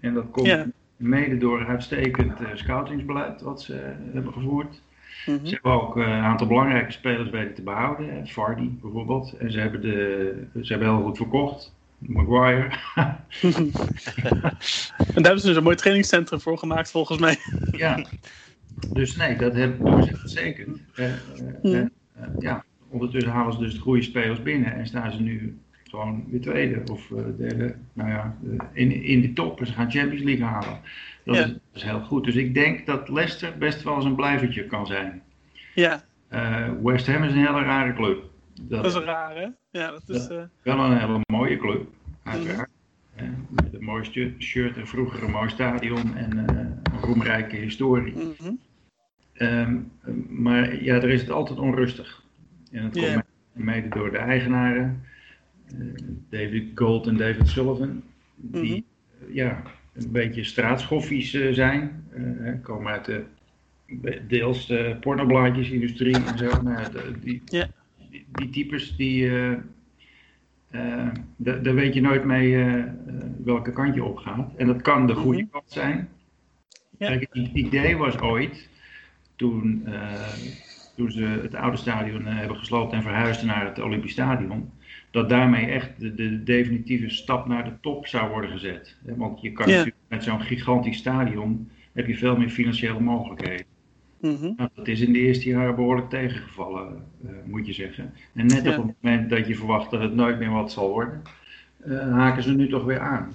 En 0.00 0.14
dat 0.14 0.30
komt 0.30 0.46
Ja. 0.46 0.66
Mede 0.96 1.36
door 1.36 1.66
uitstekend 1.66 2.40
eh, 2.40 2.46
scoutingsbeleid 2.54 3.40
wat 3.40 3.62
ze 3.62 3.74
eh, 3.74 3.90
hebben 4.12 4.32
gevoerd. 4.32 4.80
Mhm. 5.26 5.46
Ze 5.46 5.52
hebben 5.52 5.72
ook 5.72 5.96
eh, 5.96 6.02
een 6.02 6.22
aantal 6.22 6.46
belangrijke 6.46 6.92
spelers 6.92 7.30
weten 7.30 7.54
te 7.54 7.62
behouden. 7.62 8.14
hè. 8.14 8.26
Vardy 8.26 8.68
bijvoorbeeld. 8.80 9.32
En 9.32 9.52
ze 9.52 9.58
hebben, 9.58 9.80
de, 9.80 10.46
ze 10.62 10.72
hebben 10.72 10.88
heel 10.88 11.04
goed 11.04 11.16
verkocht. 11.16 11.74
Maguire. 11.98 12.70
En 15.14 15.22
daar 15.22 15.32
hebben 15.32 15.40
ze 15.40 15.46
dus 15.46 15.56
een 15.56 15.62
mooi 15.62 15.76
trainingscentrum 15.76 16.40
voor 16.40 16.58
gemaakt, 16.58 16.90
volgens 16.90 17.18
mij. 17.18 17.36
ja. 17.84 18.06
Dus 18.92 19.16
nee, 19.16 19.36
dat 19.36 19.54
hebben 19.54 20.02
ze 20.02 20.10
echt 20.10 20.30
zeker. 20.30 20.66
Ja. 20.94 21.10
en, 21.62 21.92
eh, 22.14 22.26
ja. 22.38 22.64
Ondertussen 22.88 23.32
halen 23.32 23.52
ze 23.52 23.58
dus 23.58 23.74
de 23.74 23.80
goede 23.80 24.02
spelers 24.02 24.42
binnen. 24.42 24.74
En 24.74 24.86
staan 24.86 25.12
ze 25.12 25.20
nu 25.22 25.58
gewoon 25.94 26.24
weer 26.30 26.40
tweede 26.40 26.82
of 26.92 27.10
eh, 27.10 27.22
derde. 27.38 27.74
Nou 27.92 28.08
ja, 28.10 28.36
eh, 28.50 28.56
in, 28.72 29.02
in 29.02 29.20
de 29.20 29.32
top. 29.32 29.60
En 29.60 29.66
ze 29.66 29.72
gaan 29.72 29.90
Champions 29.90 30.22
League 30.24 30.44
halen. 30.44 30.78
Dat, 31.24 31.34
Ja. 31.36 31.42
is, 31.44 31.48
dat 31.52 31.60
is 31.72 31.82
heel 31.82 32.00
goed. 32.00 32.24
Dus 32.24 32.34
ik 32.34 32.54
denk 32.54 32.86
dat 32.86 33.08
Leicester 33.08 33.58
best 33.58 33.82
wel 33.82 33.94
eens 33.94 34.04
een 34.04 34.14
blijvertje 34.14 34.66
kan 34.66 34.86
zijn. 34.86 35.22
Ja, 35.74 36.04
Eh, 36.28 36.68
West 36.82 37.06
Ham 37.06 37.22
is 37.22 37.32
een 37.32 37.38
hele 37.46 37.62
rare 37.62 37.92
club. 37.94 38.22
dat 38.60 38.84
is 38.86 38.94
raar, 38.94 39.36
hè? 39.36 39.46
Ja, 39.70 39.90
dat 39.90 40.02
is... 40.06 40.26
Wel 40.62 40.78
een 40.78 40.98
hele 40.98 41.20
mooie 41.26 41.56
club, 41.56 41.86
uiteraard. 42.22 42.70
Eh, 43.14 43.24
met 43.50 43.74
een 43.74 43.84
mooi 43.84 44.04
stu- 44.04 44.34
shirt 44.38 44.76
en 44.76 44.86
vroeger 44.86 45.22
een 45.24 45.30
mooi 45.30 45.48
stadion 45.50 46.16
en 46.16 46.38
een 46.38 46.82
roemrijke 47.00 47.56
historie. 47.56 48.14
mhm. 48.16 48.52
Ehm, 49.34 49.76
maar 50.28 50.82
ja, 50.82 50.94
er 50.94 51.10
is 51.10 51.20
het 51.20 51.30
altijd 51.30 51.58
onrustig. 51.58 52.22
En 52.72 52.82
dat 52.90 52.92
komt 53.04 53.24
mede 53.52 53.88
door 53.88 54.10
de 54.10 54.18
eigenaren, 54.18 55.02
David 56.30 56.64
Gold 56.74 57.06
en 57.06 57.16
David 57.16 57.48
Sullivan, 57.48 58.02
die 58.36 58.84
eh, 59.28 59.34
ja, 59.34 59.62
een 59.92 60.12
beetje 60.12 60.44
straatschoffies 60.44 61.34
eh, 61.34 61.52
zijn. 61.52 62.04
Eh, 62.12 62.52
komen 62.62 62.92
uit 62.92 63.04
de 63.04 63.24
deels 64.28 64.66
de 64.66 64.96
pornoblaadjesindustrie 65.00 66.14
en 66.24 66.38
zo. 66.38 66.62
Nou, 66.62 66.86
die, 67.20 67.42
die, 68.10 68.24
die 68.32 68.50
types, 68.50 68.96
die, 68.96 69.30
da- 71.36 71.56
daar 71.62 71.74
weet 71.74 71.94
je 71.94 72.00
nooit 72.00 72.24
mee 72.24 72.74
welke 73.44 73.72
kant 73.72 73.94
je 73.94 74.04
op 74.04 74.16
gaat. 74.16 74.54
En 74.56 74.66
dat 74.66 74.82
kan 74.82 75.06
de 75.06 75.14
goede 75.14 75.40
Mhm. 75.42 75.50
kant 75.50 75.64
zijn. 75.66 76.08
Ja. 76.98 77.06
Kijk, 77.08 77.26
het 77.32 77.50
idee 77.52 77.96
was 77.96 78.18
ooit, 78.18 78.68
toen, 79.36 79.86
toen 80.96 81.10
ze 81.10 81.24
het 81.24 81.54
oude 81.54 81.76
stadion 81.76 82.24
hebben 82.26 82.56
gesloopt 82.56 82.92
en 82.92 83.02
verhuisden 83.02 83.46
naar 83.46 83.66
het 83.66 83.80
Olympisch 83.80 84.12
Stadion, 84.12 84.70
dat 85.14 85.28
daarmee 85.28 85.66
echt 85.66 86.00
de, 86.00 86.14
de 86.14 86.42
definitieve 86.42 87.08
stap 87.08 87.46
naar 87.46 87.64
de 87.64 87.72
top 87.80 88.06
zou 88.06 88.30
worden 88.30 88.50
gezet. 88.50 88.96
Want 89.02 89.40
je 89.40 89.52
kan 89.52 89.68
Ja. 89.68 89.72
natuurlijk 89.76 90.02
met 90.08 90.22
zo'n 90.24 90.40
gigantisch 90.40 90.96
stadion 90.96 91.70
heb 91.92 92.06
je 92.06 92.16
veel 92.16 92.36
meer 92.36 92.48
financiële 92.48 93.00
mogelijkheden. 93.00 93.66
Mhm. 94.20 94.52
Nou, 94.56 94.68
dat 94.74 94.88
is 94.88 95.00
in 95.00 95.12
de 95.12 95.18
eerste 95.18 95.48
jaren 95.48 95.74
behoorlijk 95.74 96.10
tegengevallen, 96.10 97.04
eh, 97.24 97.30
moet 97.44 97.66
je 97.66 97.72
zeggen. 97.72 98.12
En 98.32 98.46
net 98.46 98.64
Ja. 98.64 98.76
op 98.78 98.86
het 98.86 98.94
moment 99.00 99.30
dat 99.30 99.46
je 99.46 99.54
verwacht 99.56 99.90
dat 99.90 100.00
het 100.00 100.14
nooit 100.14 100.38
meer 100.38 100.50
wat 100.50 100.72
zal 100.72 100.90
worden, 100.90 101.22
eh, 101.84 102.12
haken 102.12 102.42
ze 102.42 102.54
nu 102.54 102.68
toch 102.68 102.84
weer 102.84 103.00
aan. 103.00 103.32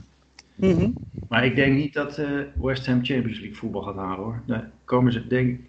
Mhm. 0.56 0.90
Maar 1.28 1.46
ik 1.46 1.56
denk 1.56 1.76
niet 1.76 1.94
dat 1.94 2.18
eh, 2.18 2.30
West 2.62 2.86
Ham 2.86 3.06
Champions 3.06 3.40
League 3.40 3.56
voetbal 3.58 3.82
gaat 3.82 3.96
halen 3.96 4.24
hoor. 4.24 4.42
Daar 4.46 4.70
komen 4.86 5.12
ze 5.12 5.28
denk 5.28 5.50
ik 5.50 5.60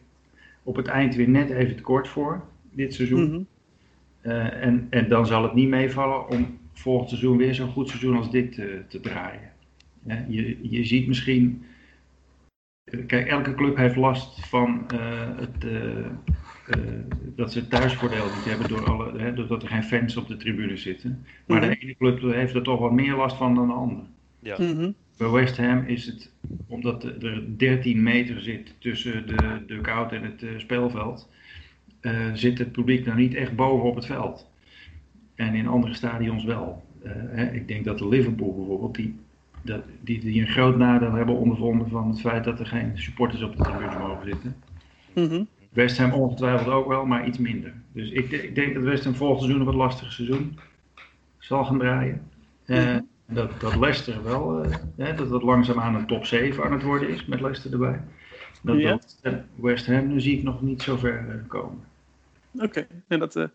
op 0.63 0.77
het 0.77 0.87
eind 0.87 1.15
weer 1.15 1.29
net 1.29 1.51
even 1.51 1.77
tekort 1.77 2.09
voor, 2.09 2.43
dit 2.71 2.95
seizoen. 2.95 3.25
Mhm. 3.31 3.41
Eh, 4.21 4.63
en, 4.63 4.87
en 4.91 5.09
dan 5.09 5.27
zal 5.27 5.43
het 5.43 5.55
niet 5.55 5.69
meevallen 5.69 6.29
om 6.29 6.59
volgend 6.73 7.09
seizoen 7.09 7.37
weer 7.37 7.55
zo'n 7.55 7.71
goed 7.71 7.89
seizoen 7.89 8.17
als 8.17 8.31
dit 8.31 8.59
eh, 8.59 8.67
te 8.89 9.01
draaien. 9.01 9.53
Ja, 10.07 10.25
je, 10.29 10.59
je 10.71 10.85
ziet 10.85 11.07
misschien. 11.07 11.65
eh, 12.85 13.07
Kijk, 13.07 13.27
elke 13.29 13.55
club 13.55 13.77
heeft 13.77 13.97
last 13.97 14.41
van 14.49 14.91
eh, 14.91 15.37
het, 15.37 15.65
dat 17.37 17.53
ze 17.53 17.59
het 17.59 17.71
thuisvoordeel 17.71 18.31
niet 18.31 18.45
hebben 18.45 18.69
door 18.69 18.85
alle, 18.87 19.19
hè, 19.19 19.33
doordat 19.35 19.63
er 19.63 19.69
geen 19.69 19.85
fans 19.85 20.17
op 20.17 20.29
de 20.29 20.37
tribune 20.37 20.77
zitten. 20.77 21.27
Maar 21.47 21.61
Mhm. 21.61 21.69
de 21.71 21.77
ene 21.79 21.97
club 21.97 22.21
heeft 22.21 22.55
er 22.55 22.63
toch 22.63 22.81
wat 22.81 22.93
meer 22.93 23.15
last 23.17 23.37
van 23.37 23.55
dan 23.55 23.67
de 23.67 23.73
andere. 23.73 24.03
Ja. 24.39 24.57
Mhm. 24.59 24.93
Bij 25.17 25.29
West 25.29 25.57
Ham 25.57 25.85
is 25.87 26.07
het, 26.07 26.35
omdat 26.67 27.05
er 27.05 27.59
13 27.59 28.03
meter 28.03 28.41
zit 28.41 28.75
tussen 28.81 29.27
de 29.27 29.63
dugout 29.67 30.13
en 30.13 30.23
het 30.23 30.45
speelveld, 30.61 31.31
eh, 32.01 32.13
zit 32.35 32.59
het 32.59 32.73
publiek 32.73 33.07
nou 33.07 33.19
niet 33.19 33.35
echt 33.35 33.57
boven 33.57 33.89
op 33.89 33.95
het 33.95 34.07
veld. 34.07 34.49
En 35.35 35.55
in 35.55 35.67
andere 35.69 35.95
stadions 35.95 36.45
wel. 36.45 36.85
Eh, 37.03 37.13
hè, 37.15 37.45
ik 37.53 37.69
denk 37.69 37.85
dat 37.85 37.99
de 37.99 38.09
Liverpool 38.09 38.55
bijvoorbeeld, 38.55 38.95
die, 38.95 39.25
dat, 39.63 39.83
die, 40.01 40.21
die 40.21 40.41
een 40.41 40.49
groot 40.49 40.77
nadeel 40.77 41.13
hebben 41.13 41.37
ondervonden 41.37 41.89
van 41.89 42.09
het 42.09 42.21
feit 42.21 42.45
dat 42.45 42.61
er 42.61 42.67
geen 42.67 42.99
supporters 42.99 43.43
op 43.43 43.53
de 43.57 43.61
tribune 43.63 43.97
mogen 43.97 44.27
zitten. 44.27 44.57
Mhm. 45.15 45.45
West 45.71 45.99
Ham 45.99 46.13
ongetwijfeld 46.13 46.69
ook 46.69 46.89
wel, 46.89 47.07
maar 47.07 47.27
iets 47.27 47.39
minder. 47.39 47.73
Dus 47.93 48.11
ik, 48.11 48.31
ik 48.33 48.55
denk 48.55 48.75
dat 48.75 48.83
West 48.83 49.05
Ham 49.05 49.15
volgend 49.15 49.39
seizoen 49.41 49.61
een 49.61 49.67
wat 49.67 49.75
lastig 49.75 50.13
seizoen 50.13 50.59
zal 51.39 51.65
gaan 51.65 51.79
draaien. 51.79 52.31
Eh, 52.65 52.77
Mhm. 52.85 53.01
dat, 53.27 53.61
dat 53.61 53.77
Leicester 53.77 54.23
wel, 54.23 54.65
eh, 54.65 54.77
hè, 54.97 55.15
dat 55.15 55.31
het 55.31 55.43
langzaamaan 55.43 55.95
een 55.95 56.07
top 56.07 56.25
7 56.25 56.65
aan 56.65 56.73
het 56.73 56.83
worden 56.83 57.09
is, 57.09 57.27
met 57.27 57.41
Leicester 57.41 57.73
erbij. 57.73 58.01
Dat, 58.63 59.19
dat 59.23 59.35
West 59.55 59.87
Ham 59.87 60.07
nu 60.09 60.21
zie 60.21 60.39
ik 60.39 60.43
nog 60.43 60.63
niet 60.63 60.83
zo 60.83 60.97
ver 60.97 61.45
komen. 61.47 61.90
Oké, 62.53 62.87
dat, 63.09 63.37
eh, 63.37 63.49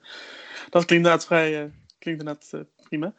dat 0.70 0.86
klinkt 0.86 0.92
inderdaad 0.92 1.26
vrij 1.26 1.64
eh, 1.64 1.72
klinkt 2.00 2.22
inderdaad, 2.22 2.50
eh, 2.52 2.60
prima. 2.84 3.14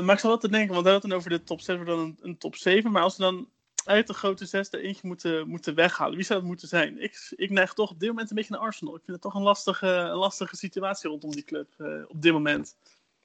Maar 0.00 0.12
ik 0.12 0.18
zal 0.18 0.30
wel 0.30 0.38
te 0.38 0.48
denken, 0.48 0.72
want 0.72 0.84
we 0.84 0.90
hadden 0.90 1.10
het 1.10 1.18
over 1.18 1.30
de 1.30 1.44
top 1.44 1.60
7, 1.60 1.86
dan 1.86 1.98
een, 1.98 2.18
een 2.22 2.38
top 2.38 2.56
7. 2.56 2.92
Maar 2.92 3.02
als 3.02 3.16
we 3.16 3.22
dan 3.22 3.48
uit 3.84 4.06
de 4.06 4.14
grote 4.14 4.46
6 4.46 4.70
er 4.70 4.80
eentje 4.80 5.06
moeten, 5.06 5.48
moeten 5.48 5.74
weghalen, 5.74 6.14
wie 6.16 6.24
zou 6.24 6.38
het 6.38 6.48
moeten 6.48 6.68
zijn? 6.68 7.02
Ik, 7.02 7.32
ik 7.36 7.50
neig 7.50 7.72
toch 7.72 7.90
op 7.90 8.00
dit 8.00 8.08
moment 8.08 8.30
een 8.30 8.36
beetje 8.36 8.52
naar 8.52 8.60
Arsenal. 8.60 8.94
Ik 8.94 9.02
vind 9.04 9.12
het 9.12 9.20
toch 9.20 9.34
een 9.34 9.42
lastige, 9.42 9.86
een 9.86 10.16
lastige 10.16 10.56
situatie 10.56 11.10
rondom 11.10 11.30
die 11.30 11.44
club 11.44 11.68
op 12.08 12.22
dit 12.22 12.32
moment. 12.32 12.76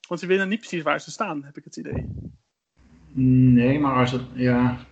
Want 0.07 0.19
ze 0.19 0.27
weten 0.27 0.49
niet 0.49 0.59
precies 0.59 0.83
waar 0.83 1.01
ze 1.01 1.11
staan, 1.11 1.43
heb 1.43 1.57
ik 1.57 1.63
het 1.63 1.77
idee. 1.77 2.05
Nee, 3.11 3.79
maar 3.79 3.95
als 3.95 4.11
het, 4.11 4.21
ja, 4.33 4.85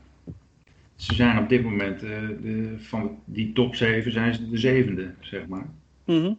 ze 0.95 1.13
zijn 1.13 1.37
op 1.37 1.49
dit 1.49 1.63
moment, 1.63 1.99
de, 1.99 2.75
van 2.77 3.21
die 3.25 3.53
top 3.53 3.75
7 3.75 4.11
zijn 4.11 4.33
ze 4.33 4.49
de 4.49 4.57
zevende, 4.57 5.13
zeg 5.19 5.47
maar. 5.47 5.69
Mhm. 6.05 6.33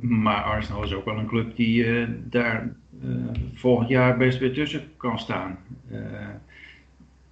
Maar 0.00 0.42
Arsenal 0.42 0.82
is 0.82 0.92
ook 0.92 1.04
wel 1.04 1.18
een 1.18 1.26
club 1.26 1.56
die 1.56 1.84
eh, 1.84 2.08
daar 2.24 2.76
eh, 3.02 3.08
volgend 3.54 3.88
jaar 3.88 4.16
best 4.16 4.38
weer 4.38 4.52
tussen 4.52 4.82
kan 4.96 5.18
staan. 5.18 5.58
Eh, 5.90 6.28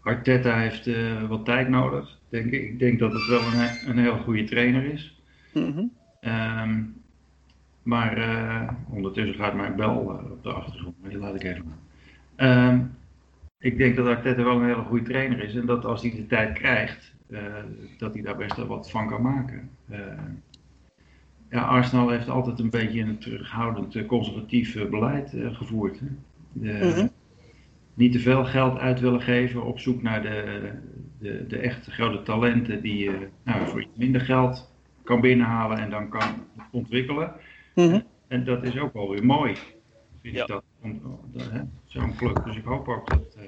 Arteta 0.01 0.59
heeft 0.59 0.91
wat 1.29 1.45
tijd 1.45 1.69
nodig, 1.69 2.19
denk 2.29 2.53
ik. 2.53 2.63
Ik 2.63 2.79
denk 2.79 2.99
dat 2.99 3.13
het 3.13 3.27
wel 3.27 3.41
een, 3.41 3.91
een 3.91 3.99
heel 3.99 4.19
goede 4.19 4.45
trainer 4.45 4.85
is. 4.85 5.21
Mhm. 5.55 5.85
Ehm, 6.21 6.83
maar 7.83 8.77
ondertussen 8.89 9.35
gaat 9.35 9.55
mijn 9.55 9.77
bel 9.77 9.95
op 10.31 10.43
de 10.43 10.53
achtergrond. 10.53 11.01
Maar 11.01 11.11
die 11.11 11.19
laat 11.19 11.35
ik 11.35 11.43
even. 11.43 11.65
Ehm, 12.37 12.81
ik 13.59 13.79
denk 13.79 13.97
dat 13.97 14.07
Arteta 14.07 14.43
wel 14.43 14.57
een 14.61 14.67
hele 14.67 14.83
goede 14.83 15.05
trainer 15.05 15.43
is. 15.43 15.55
En 15.55 15.67
dat 15.67 15.85
als 15.85 16.03
hij 16.03 16.11
de 16.11 16.27
tijd 16.27 16.53
krijgt, 16.53 17.13
dat 17.99 18.15
hij 18.15 18.23
daar 18.23 18.37
best 18.37 18.57
wel 18.57 18.67
wat 18.67 18.91
van 18.91 19.09
kan 19.09 19.23
maken. 19.23 19.71
Ja, 21.55 21.61
Arsenal 21.63 22.09
heeft 22.09 22.29
altijd 22.29 22.59
een 22.59 22.71
beetje 22.71 23.01
een 23.01 23.19
terughoudend, 23.19 23.95
eh, 23.95 24.07
conservatief 24.07 24.77
eh, 24.77 24.89
beleid 24.91 25.35
eh, 25.35 25.55
gevoerd. 25.55 26.01
Hè? 26.01 26.07
De, 26.53 26.73
Mhm. 26.73 27.07
Niet 27.95 28.13
te 28.13 28.19
veel 28.19 28.45
geld 28.45 28.79
uit 28.79 29.01
willen 29.01 29.21
geven, 29.21 29.65
op 29.65 29.79
zoek 29.79 30.03
naar 30.03 30.23
de, 30.23 30.71
de, 31.19 31.45
de 31.49 31.59
echte 31.59 31.91
grote 31.91 32.23
talenten 32.23 32.83
die 32.83 33.05
je 33.05 33.29
nou, 33.45 33.69
voor 33.69 33.81
iets 33.83 33.97
minder 33.97 34.21
geld 34.21 34.73
kan 35.03 35.21
binnenhalen 35.21 35.79
en 35.79 35.91
dan 35.91 36.09
kan 36.09 36.29
ontwikkelen. 36.71 37.33
Mhm. 37.75 38.01
En 38.29 38.45
dat 38.45 38.63
is 38.65 38.79
ook 38.79 38.93
wel 38.93 39.11
weer 39.11 39.25
mooi. 39.25 39.55
Vind 40.23 40.35
Ja. 40.37 40.43
ik 40.43 40.49
dat, 40.49 40.65
Zo'n 41.85 42.17
club. 42.17 42.43
Dus 42.45 42.57
ik 42.57 42.65
hoop 42.65 42.89
ook 42.89 43.09
dat 43.11 43.35
eh, 43.35 43.43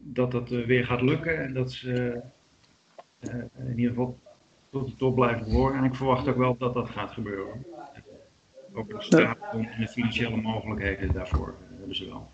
dat, 0.00 0.30
dat 0.30 0.48
weer 0.48 0.84
gaat 0.86 1.02
lukken 1.02 1.42
en 1.44 1.52
dat 1.54 1.72
ze 1.72 2.20
eh, 3.20 3.34
in 3.68 3.76
ieder 3.76 3.88
geval 3.90 4.18
tot 4.70 4.88
de 4.88 4.96
top 4.96 5.14
blijven 5.14 5.44
behoren. 5.44 5.78
En 5.78 5.84
ik 5.84 5.94
verwacht 5.94 6.28
ook 6.28 6.36
wel 6.36 6.56
dat 6.56 6.74
dat 6.74 6.90
gaat 6.90 7.10
gebeuren. 7.10 7.66
Ook 8.72 8.90
de 8.90 9.02
straat 9.02 9.38
en 9.52 9.68
de 9.78 9.88
financiële 9.88 10.36
mogelijkheden 10.36 11.12
daarvoor 11.12 11.48
eh, 11.48 11.78
hebben 11.78 11.96
ze 11.96 12.08
wel. 12.08 12.30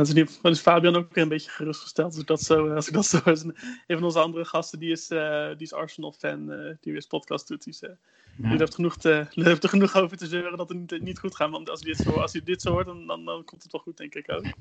Is, 0.00 0.12
niet, 0.12 0.38
dan 0.42 0.52
is 0.52 0.60
Fabian 0.60 0.96
ook 0.96 1.14
weer 1.14 1.22
een 1.22 1.28
beetje 1.28 1.50
gerustgesteld. 1.50 2.12
Als 2.12 2.20
ik 2.20 2.26
dat 2.26 2.42
zo, 2.42 2.68
eh, 2.68 2.74
als 2.74 2.88
ik 2.88 2.94
dat 2.94 3.06
zo 3.06 3.18
is. 3.24 3.42
Een 3.42 3.54
van 3.86 4.04
onze 4.04 4.18
andere 4.18 4.44
gasten, 4.44 4.78
die 4.78 4.90
is, 4.90 5.08
eh, 5.08 5.48
die 5.48 5.66
is 5.66 5.72
Arsenal-fan, 5.72 6.52
eh, 6.52 6.74
die 6.80 6.92
weer 6.92 7.04
podcast 7.08 7.48
doet. 7.48 7.64
Die, 7.64 7.72
is, 7.72 7.82
eh, 7.82 7.90
Ja. 8.36 8.48
die 8.48 8.58
heeft, 8.58 8.74
genoeg 8.74 8.96
te, 8.96 9.26
die 9.34 9.44
heeft 9.44 9.62
er 9.62 9.68
genoeg 9.68 9.96
over 9.96 10.16
te 10.16 10.26
zeuren 10.26 10.56
dat 10.56 10.68
het 10.68 10.78
niet, 10.78 11.02
niet 11.02 11.18
goed 11.18 11.36
gaat. 11.36 11.50
Want 11.50 11.70
als 11.70 11.80
hij 11.80 11.92
dit 11.92 12.06
zo, 12.06 12.10
als 12.10 12.32
hij 12.32 12.42
dit 12.44 12.62
zo 12.62 12.70
hoort, 12.70 12.86
dan, 12.86 13.06
dan, 13.06 13.24
dan 13.24 13.44
komt 13.44 13.62
het 13.62 13.72
wel 13.72 13.80
goed, 13.80 13.96
denk 13.96 14.14
ik 14.14 14.30
ook. 14.30 14.44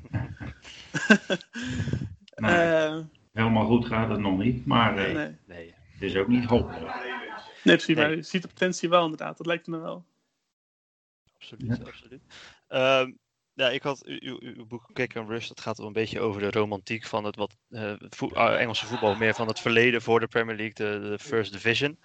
helemaal 3.32 3.66
goed 3.66 3.86
gaat 3.86 4.10
het 4.10 4.20
nog 4.20 4.38
niet, 4.38 4.66
maar 4.66 4.98
eh, 4.98 5.14
nee. 5.14 5.36
Nee. 5.46 5.74
het 5.94 6.02
is 6.02 6.16
ook 6.16 6.28
niet 6.28 6.46
hopeloos. 6.46 6.94
nee, 7.64 7.76
precies. 7.76 7.96
Nee. 7.96 7.96
Maar 7.96 8.16
je 8.16 8.22
ziet 8.22 8.42
de 8.42 8.48
potentie 8.48 8.90
wel, 8.90 9.04
inderdaad. 9.04 9.38
Dat 9.38 9.46
lijkt 9.46 9.68
me 9.68 9.78
wel. 9.78 10.06
Absoluut, 11.36 11.86
absoluut. 11.86 12.22
Ehm, 12.68 13.12
Ja, 13.54 13.70
ik 13.70 13.84
had 13.84 14.06
uw, 14.06 14.20
uw, 14.20 14.38
uw 14.40 14.66
boek 14.66 14.90
Kick 14.94 15.16
and 15.16 15.30
Rush, 15.30 15.48
dat 15.48 15.62
gaat 15.62 15.78
wel 15.78 15.88
een 15.88 15.94
beetje 15.94 16.20
over 16.20 16.42
de 16.42 16.52
romantiek 16.52 17.06
van 17.06 17.24
het 17.24 17.36
wat 17.36 17.58
eh, 17.70 17.94
ah, 18.34 18.60
Engelse 18.60 18.86
voetbal, 18.86 19.16
meer 19.16 19.34
van 19.34 19.48
het 19.48 19.60
verleden 19.60 20.02
voor 20.02 20.20
de 20.20 20.28
Premier 20.28 20.56
League, 20.56 20.74
de, 20.74 21.10
de 21.10 21.20
First 21.20 21.52
Division. 21.52 22.00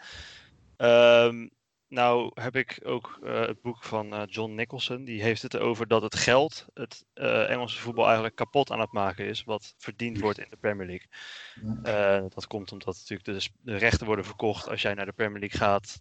Ehm, 0.76 1.48
nou 1.88 2.31
heb 2.35 2.57
ik 2.57 2.81
ook 2.85 3.18
eh, 3.22 3.40
het 3.40 3.61
boek 3.62 3.85
van 3.85 4.14
eh, 4.14 4.22
John 4.27 4.55
Nicholson, 4.55 5.05
die 5.05 5.22
heeft 5.22 5.42
het 5.42 5.57
over 5.59 5.88
dat 5.88 6.03
het 6.03 6.14
geld 6.14 6.66
het 6.75 7.05
eh, 7.14 7.51
Engelse 7.51 7.79
voetbal 7.79 8.05
eigenlijk 8.05 8.37
kapot 8.37 8.70
aan 8.70 8.81
het 8.81 8.92
maken 8.92 9.25
is, 9.25 9.44
wat 9.44 9.75
verdiend 9.79 10.20
wordt 10.20 10.38
in 10.38 10.46
de 10.51 10.57
Premier 10.57 10.87
League. 10.87 12.29
Dat 12.29 12.46
komt 12.46 12.72
omdat 12.72 13.05
natuurlijk 13.09 13.51
de, 13.62 13.77
rechten 13.77 14.07
worden 14.07 14.25
verkocht. 14.25 14.68
Als 14.68 14.83
jij 14.83 14.94
naar 14.94 15.07
de 15.07 15.12
Premier 15.12 15.40
League 15.40 15.61
gaat, 15.61 15.99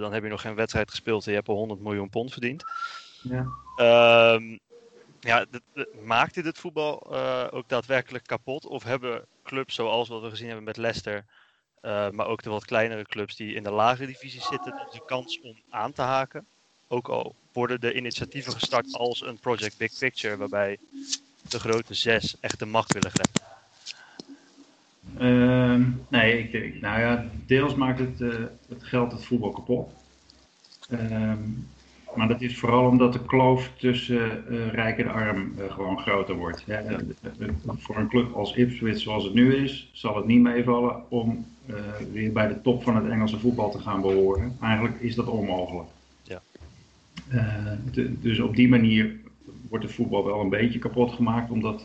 dan 0.00 0.12
heb 0.12 0.22
je 0.22 0.28
nog 0.28 0.40
geen 0.40 0.54
wedstrijd 0.54 0.90
gespeeld 0.90 1.24
en 1.24 1.30
je 1.30 1.36
hebt 1.36 1.48
al 1.48 1.56
100 1.56 1.80
miljoen 1.80 2.10
pond 2.10 2.32
verdiend. 2.32 2.64
Ja. 3.22 3.46
Ehm, 3.76 4.58
ja, 5.20 5.46
maakt 6.02 6.34
dit 6.34 6.44
het 6.44 6.58
voetbal 6.58 7.16
ook 7.52 7.68
daadwerkelijk 7.68 8.26
kapot? 8.26 8.66
Of 8.66 8.82
hebben 8.82 9.26
clubs 9.42 9.74
zoals 9.74 10.08
wat 10.08 10.22
we 10.22 10.30
gezien 10.30 10.46
hebben 10.46 10.64
met 10.64 10.76
Leicester, 10.76 11.24
eh, 11.80 12.10
maar 12.10 12.26
ook 12.26 12.42
de 12.42 12.50
wat 12.50 12.64
kleinere 12.64 13.04
clubs 13.04 13.36
die 13.36 13.54
in 13.54 13.62
de 13.62 13.70
lagere 13.70 14.06
divisie 14.06 14.40
zitten, 14.40 14.74
de 14.88 15.00
kans 15.04 15.40
om 15.42 15.56
aan 15.68 15.92
te 15.92 16.02
haken? 16.02 16.46
Ook 16.88 17.08
al 17.08 17.34
worden 17.52 17.80
de 17.80 17.94
initiatieven 17.94 18.52
gestart 18.52 18.92
als 18.92 19.20
een 19.20 19.38
Project 19.38 19.76
Big 19.76 19.98
Picture, 19.98 20.36
waarbij 20.36 20.78
de 21.48 21.58
grote 21.58 21.94
zes 21.94 22.36
echt 22.40 22.58
de 22.58 22.66
macht 22.66 22.92
willen 22.92 23.10
grijpen. 23.10 23.40
Ehm, 25.18 25.82
nee, 26.08 26.38
ik 26.38 26.52
denk, 26.52 26.80
nou 26.80 27.00
ja, 27.00 27.24
deels 27.46 27.74
maakt 27.74 27.98
het, 27.98 28.20
eh, 28.20 28.44
het 28.68 28.84
geld 28.84 29.12
het 29.12 29.24
voetbal 29.24 29.50
kapot. 29.50 29.90
Ehm, 30.88 31.40
maar 32.14 32.28
dat 32.28 32.40
is 32.40 32.58
vooral 32.58 32.86
omdat 32.86 33.12
de 33.12 33.24
kloof 33.24 33.70
tussen 33.76 34.48
eh, 34.48 34.68
rijk 34.68 34.98
en 34.98 35.08
arm 35.08 35.52
eh, 35.58 35.72
gewoon 35.72 35.98
groter 35.98 36.34
wordt. 36.34 36.62
Ja, 36.66 36.78
eh, 36.78 36.96
voor 37.78 37.96
een 37.96 38.08
club 38.08 38.34
als 38.34 38.54
Ipswich 38.54 38.98
zoals 38.98 39.24
het 39.24 39.34
nu 39.34 39.54
is, 39.54 39.90
zal 39.92 40.16
het 40.16 40.26
niet 40.26 40.40
meevallen 40.40 41.10
om 41.10 41.46
weer 42.12 42.32
bij 42.32 42.48
de 42.48 42.60
top 42.60 42.82
van 42.82 42.96
het 42.96 43.08
Engelse 43.08 43.38
voetbal 43.38 43.70
te 43.70 43.78
gaan 43.78 44.00
behoren. 44.00 44.56
Eigenlijk 44.60 45.00
is 45.00 45.14
dat 45.14 45.26
onmogelijk. 45.26 45.88
Ja. 46.22 46.40
De- 47.92 48.20
dus 48.20 48.40
op 48.40 48.56
die 48.56 48.68
manier 48.68 49.16
wordt 49.68 49.84
het 49.84 49.94
voetbal 49.94 50.24
wel 50.24 50.40
een 50.40 50.48
beetje 50.48 50.78
kapot 50.78 51.12
gemaakt, 51.12 51.50
omdat 51.50 51.84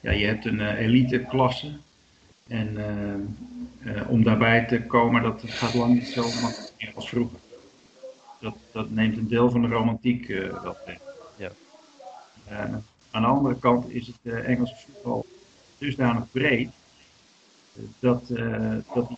ja, 0.00 0.10
je 0.10 0.26
hebt 0.26 0.44
een 0.44 0.60
elite 0.60 1.18
klasse. 1.28 1.72
En 2.46 2.76
om 4.08 4.22
daarbij 4.22 4.66
te 4.66 4.82
komen, 4.82 5.22
dat 5.22 5.42
gaat 5.46 5.74
lang 5.74 5.94
niet 5.94 6.08
zo 6.08 6.22
makkelijk 6.22 6.94
als 6.94 7.08
vroeger. 7.08 7.38
Dat, 8.40 8.56
dat 8.72 8.90
neemt 8.90 9.16
een 9.16 9.28
deel 9.28 9.50
van 9.50 9.62
de 9.62 9.68
romantiek 9.68 10.28
eh 10.28 10.62
wel 10.62 10.76
weg. 10.86 10.98
Ja. 11.36 11.50
Aan 13.10 13.22
de 13.22 13.28
andere 13.28 13.58
kant 13.58 13.90
is 13.90 14.06
het 14.06 14.16
eh, 14.22 14.48
Engelse 14.48 14.76
voetbal 14.76 15.26
dusdanig 15.78 16.30
breed 16.30 16.70
eh, 17.76 17.82
dat, 17.98 18.28
dat, 18.94 19.10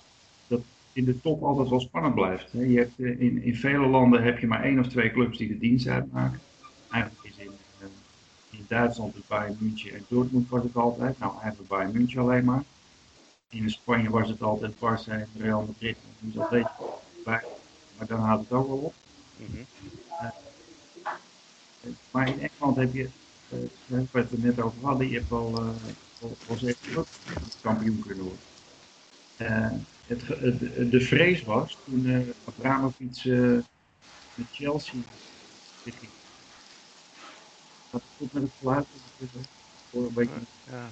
dat 0.47 0.61
in 0.93 1.05
de 1.05 1.21
top 1.21 1.43
altijd 1.43 1.69
wel 1.69 1.81
spannend 1.81 2.15
blijft. 2.15 2.53
Hè. 2.53 2.61
Je 2.61 2.79
hebt, 2.79 2.99
in, 2.99 3.43
in 3.43 3.57
vele 3.57 3.87
landen 3.87 4.23
heb 4.23 4.39
je 4.39 4.47
maar 4.47 4.63
één 4.63 4.79
of 4.79 4.87
twee 4.87 5.11
clubs 5.11 5.39
die 5.39 5.49
de 5.49 5.59
dienst 5.59 5.87
uitmaken. 5.87 6.41
Eigenlijk 6.91 7.25
is 7.25 7.45
in, 7.45 7.51
in 8.51 8.65
Duitsland 8.69 9.15
het 9.15 9.27
Bayern 9.29 9.57
München 9.59 9.95
en 9.95 10.05
Dortmund 10.09 10.49
was 10.49 10.63
het 10.63 10.77
altijd. 10.77 11.19
Nou, 11.19 11.33
eigenlijk 11.41 11.69
Bayern 11.69 11.93
München 11.93 12.21
alleen 12.21 12.45
maar. 12.45 12.63
In 13.49 13.71
Spanje 13.71 14.11
was 14.11 14.29
het 14.29 14.43
altijd 14.43 14.75
Barça 14.75 15.13
en 15.13 15.29
Real 15.39 15.65
Madrid. 15.67 15.97
Dus 16.19 16.35
dat 16.35 16.51
weet 16.51 16.67
je 16.79 16.85
bij. 17.25 17.43
Maar 17.99 18.07
dan 18.07 18.21
houdt 18.21 18.43
het 18.43 18.53
ook 18.53 18.67
wel 18.67 18.77
op. 18.77 18.95
Mhm. 19.47 19.65
Maar 22.11 22.29
in 22.29 22.41
Engeland 22.41 22.77
heb 22.77 22.95
je, 22.95 23.09
eh, 23.49 23.59
waar 23.87 24.07
we 24.13 24.19
het 24.19 24.33
er 24.33 24.39
net 24.39 24.61
over 24.61 24.79
hadden, 24.83 25.09
je 25.09 25.19
hebt 25.19 25.33
al, 25.33 25.55
eh, 25.59 25.69
al, 26.23 26.37
al 26.49 26.57
zeker 26.57 26.99
ook 26.99 27.07
kampioen 27.61 28.03
kunnen 28.07 28.25
worden. 28.25 28.41
Eh, 29.37 29.71
het, 30.07 30.29
het, 30.29 30.91
de 30.91 31.01
vrees 31.01 31.43
was 31.43 31.77
toen 31.85 32.07
eh 32.07 32.35
Abramovic 32.45 33.17
eh, 33.17 33.59
met 34.35 34.47
Chelsea 34.51 35.01
ging. 35.85 36.11
Dat 37.91 38.01
is 38.01 38.09
goed 38.17 38.33
met 38.33 38.43
het 38.43 38.53
geluid. 38.59 38.87
Voor 39.91 40.07
een 40.07 40.13
beetje. 40.15 40.35
Ja. 40.71 40.91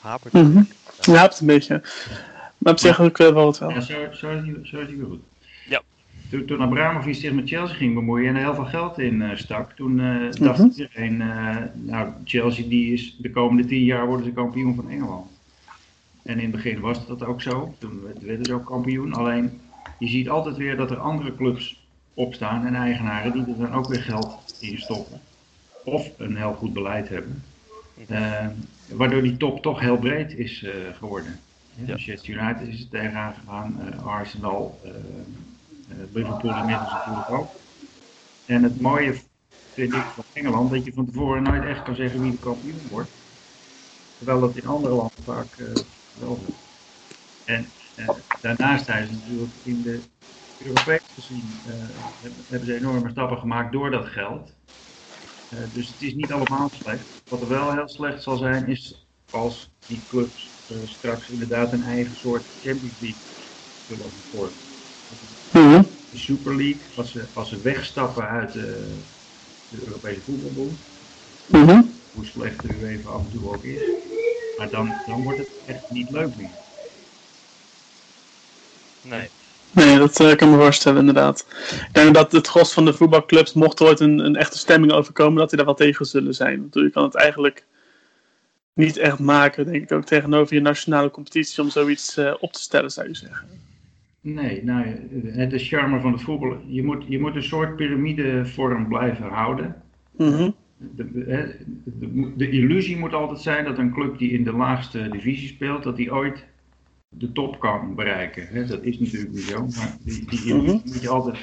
Hapert. 0.00 0.32
Mhm. 0.32 0.62
Ja, 1.00 1.22
het 1.22 1.40
een 1.40 1.46
beetje. 1.46 1.82
Maar 2.58 2.72
op 2.72 2.78
zich 2.78 3.00
ook 3.00 3.16
wel 3.16 3.32
wat 3.32 3.58
wel. 3.58 3.70
Ja, 3.70 3.80
zo, 3.80 4.12
zo, 4.12 4.30
is 4.30 4.42
die, 4.42 4.66
zo 4.66 4.80
is 4.80 4.86
die 4.86 4.96
weer 4.96 5.06
goed. 5.06 5.31
Toen, 6.32 6.44
toen 6.44 6.60
Abramovic 6.60 7.14
zich 7.14 7.32
met 7.32 7.48
Chelsea 7.48 7.76
ging 7.76 7.94
bemoeien 7.94 8.28
en 8.28 8.34
er 8.36 8.42
heel 8.42 8.54
veel 8.54 8.64
geld 8.64 8.98
in 8.98 9.22
eh, 9.22 9.36
stak, 9.36 9.72
toen 9.72 10.00
eh, 10.00 10.30
dacht 10.40 10.58
Mhm. 10.58 10.68
iedereen, 10.68 11.20
eh, 11.20 11.56
nou 11.74 12.08
Chelsea 12.24 12.68
die 12.68 12.92
is 12.92 13.16
de 13.18 13.30
komende 13.30 13.64
tien 13.68 13.84
jaar 13.84 14.06
worden 14.06 14.26
ze 14.26 14.32
kampioen 14.32 14.74
van 14.74 14.90
Engeland. 14.90 15.26
En 16.22 16.36
in 16.36 16.42
het 16.42 16.50
begin 16.50 16.80
was 16.80 17.06
dat 17.06 17.24
ook 17.24 17.42
zo, 17.42 17.74
toen 17.78 18.02
werd- 18.02 18.22
werden 18.22 18.46
ze 18.46 18.54
ook 18.54 18.64
kampioen. 18.66 19.12
Alleen 19.12 19.60
je 19.98 20.08
ziet 20.08 20.28
altijd 20.28 20.56
weer 20.56 20.76
dat 20.76 20.90
er 20.90 20.96
andere 20.96 21.36
clubs 21.36 21.86
opstaan 22.14 22.66
en 22.66 22.74
eigenaren 22.74 23.32
die 23.32 23.44
er 23.46 23.58
dan 23.58 23.72
ook 23.74 23.88
weer 23.88 24.02
geld 24.02 24.56
in 24.60 24.78
stoppen. 24.78 25.20
Of 25.84 26.10
een 26.18 26.36
heel 26.36 26.52
goed 26.54 26.72
beleid 26.72 27.08
hebben. 27.08 27.42
Waardoor 28.88 29.22
die 29.22 29.36
top 29.36 29.62
toch 29.62 29.80
heel 29.80 29.98
breed 29.98 30.32
is 30.38 30.62
eh, 30.62 30.70
geworden. 30.98 31.38
Ja. 31.74 31.84
Manchester 31.86 32.34
United 32.34 32.68
is 32.68 32.80
er 32.80 32.88
tegenaan 32.88 33.34
gegaan, 33.34 33.80
eh, 33.80 34.06
Arsenal, 34.06 34.80
Liverpool 36.12 36.56
inmiddels 36.56 36.92
natuurlijk 36.92 37.30
ook. 37.30 37.60
En 38.44 38.62
het 38.62 38.80
mooie 38.80 39.14
vind 39.72 39.94
ik 39.94 40.04
van 40.14 40.24
Engeland, 40.32 40.70
dat 40.70 40.84
je 40.84 40.92
van 40.92 41.06
tevoren 41.06 41.42
nooit 41.42 41.64
echt 41.64 41.82
kan 41.82 41.94
zeggen 41.94 42.20
wie 42.20 42.32
de 42.32 42.38
kampioen 42.38 42.88
wordt. 42.88 43.10
Terwijl 44.16 44.40
dat 44.40 44.56
in 44.56 44.66
andere 44.66 44.94
landen 44.94 45.24
vaak 45.24 45.56
eh, 45.56 45.72
wel 46.12 46.44
is. 46.46 46.54
En 47.44 47.72
eh, 47.94 48.08
daarnaast 48.40 48.84
zijn 48.84 49.06
ze 49.06 49.12
natuurlijk 49.12 49.54
in 49.62 49.82
de 49.82 50.04
Europees 50.56 51.00
gezien, 51.14 51.60
eh, 51.64 51.72
hebben, 52.20 52.66
ze 52.66 52.74
enorme 52.74 53.10
stappen 53.10 53.38
gemaakt 53.38 53.72
door 53.72 53.90
dat 53.90 54.06
geld. 54.06 54.54
Eh, 55.48 55.64
dus 55.72 55.88
het 55.88 56.02
is 56.02 56.14
niet 56.14 56.32
allemaal 56.32 56.68
slecht. 56.70 57.06
Wat 57.28 57.42
er 57.42 57.48
wel 57.48 57.72
heel 57.72 57.88
slecht 57.88 58.22
zal 58.22 58.36
zijn, 58.36 58.66
is 58.68 59.06
als 59.30 59.72
die 59.86 60.04
clubs 60.06 60.54
eh, 60.66 60.80
straks 60.84 61.28
inderdaad 61.28 61.72
een 61.72 61.82
eigen 61.82 62.16
soort 62.16 62.46
Champions 62.58 62.98
League 62.98 63.22
zullen 63.86 64.24
vormen. 64.30 64.71
Mhm. 65.52 65.82
De 66.10 66.18
Super 66.18 66.56
League, 66.56 66.80
als 66.96 67.10
ze, 67.10 67.22
als 67.34 67.48
ze 67.48 67.60
wegstappen 67.62 68.28
uit 68.28 68.52
de, 68.52 68.84
de 69.68 69.86
Europese 69.86 70.20
voetbalbond, 70.20 70.78
Mhm. 71.46 71.82
hoe 72.14 72.24
slecht 72.24 72.62
de 72.62 72.68
UEFA 72.80 73.10
af 73.10 73.20
en 73.20 73.38
toe 73.38 73.54
ook 73.54 73.64
is, 73.64 73.80
maar 74.58 74.70
dan, 74.70 74.92
dan 75.06 75.22
wordt 75.22 75.38
het 75.38 75.48
echt 75.66 75.90
niet 75.90 76.10
leuk 76.10 76.36
meer. 76.36 76.50
Nee. 79.02 79.28
Nee, 79.72 79.98
dat 79.98 80.20
eh, 80.20 80.36
kan 80.36 80.48
ik 80.48 80.54
me 80.54 80.62
voorstellen, 80.62 80.98
inderdaad. 80.98 81.46
Ik 81.70 81.88
denk 81.92 82.14
dat 82.14 82.32
het 82.32 82.46
gros 82.46 82.72
van 82.72 82.84
de 82.84 82.92
voetbalclubs, 82.92 83.52
mocht 83.52 83.80
er 83.80 83.86
ooit 83.86 84.00
een, 84.00 84.18
een 84.18 84.36
echte 84.36 84.58
stemming 84.58 84.92
overkomen, 84.92 85.38
dat 85.38 85.48
die 85.48 85.56
daar 85.56 85.66
wel 85.66 85.74
tegen 85.74 86.06
zullen 86.06 86.34
zijn. 86.34 86.60
Want 86.60 86.74
je 86.74 86.90
kan 86.90 87.04
het 87.04 87.14
eigenlijk 87.14 87.64
niet 88.72 88.96
echt 88.96 89.18
maken, 89.18 89.64
denk 89.64 89.82
ik, 89.82 89.92
ook 89.92 90.04
tegenover 90.04 90.54
je 90.54 90.60
nationale 90.60 91.10
competitie 91.10 91.62
om 91.62 91.70
zoiets 91.70 92.16
eh, 92.16 92.34
op 92.40 92.52
te 92.52 92.60
stellen, 92.60 92.90
zou 92.90 93.08
je 93.08 93.14
zeggen. 93.14 93.48
Nee, 94.24 94.64
nou, 94.64 94.86
het 95.24 95.50
de 95.50 95.58
charme 95.58 96.00
van 96.00 96.12
het 96.12 96.22
voetbal, 96.22 96.58
je 96.66 96.84
moet, 96.84 97.04
je 97.08 97.20
moet 97.20 97.34
een 97.34 97.42
soort 97.42 97.76
piramidevorm 97.76 98.88
blijven 98.88 99.28
houden. 99.28 99.82
Mhm. 100.16 100.50
De, 100.76 101.12
de, 101.12 101.24
hè, 101.26 101.46
de, 101.84 102.32
de 102.36 102.50
illusie 102.50 102.96
moet 102.96 103.12
altijd 103.12 103.40
zijn 103.40 103.64
dat 103.64 103.78
een 103.78 103.92
club 103.92 104.18
die 104.18 104.30
in 104.30 104.44
de 104.44 104.52
laagste 104.52 105.08
divisie 105.08 105.48
speelt, 105.48 105.82
dat 105.82 105.96
die 105.96 106.12
ooit 106.12 106.44
de 107.08 107.32
top 107.32 107.60
kan 107.60 107.94
bereiken. 107.94 108.46
Hè, 108.46 108.66
dat 108.66 108.82
is 108.82 108.98
natuurlijk 108.98 109.32
niet 109.32 109.42
zo, 109.42 109.60
maar 109.60 109.96
die, 110.04 110.24
die 110.28 110.44
illusie 110.44 110.82
moet 110.84 111.02
je 111.02 111.08
altijd 111.08 111.36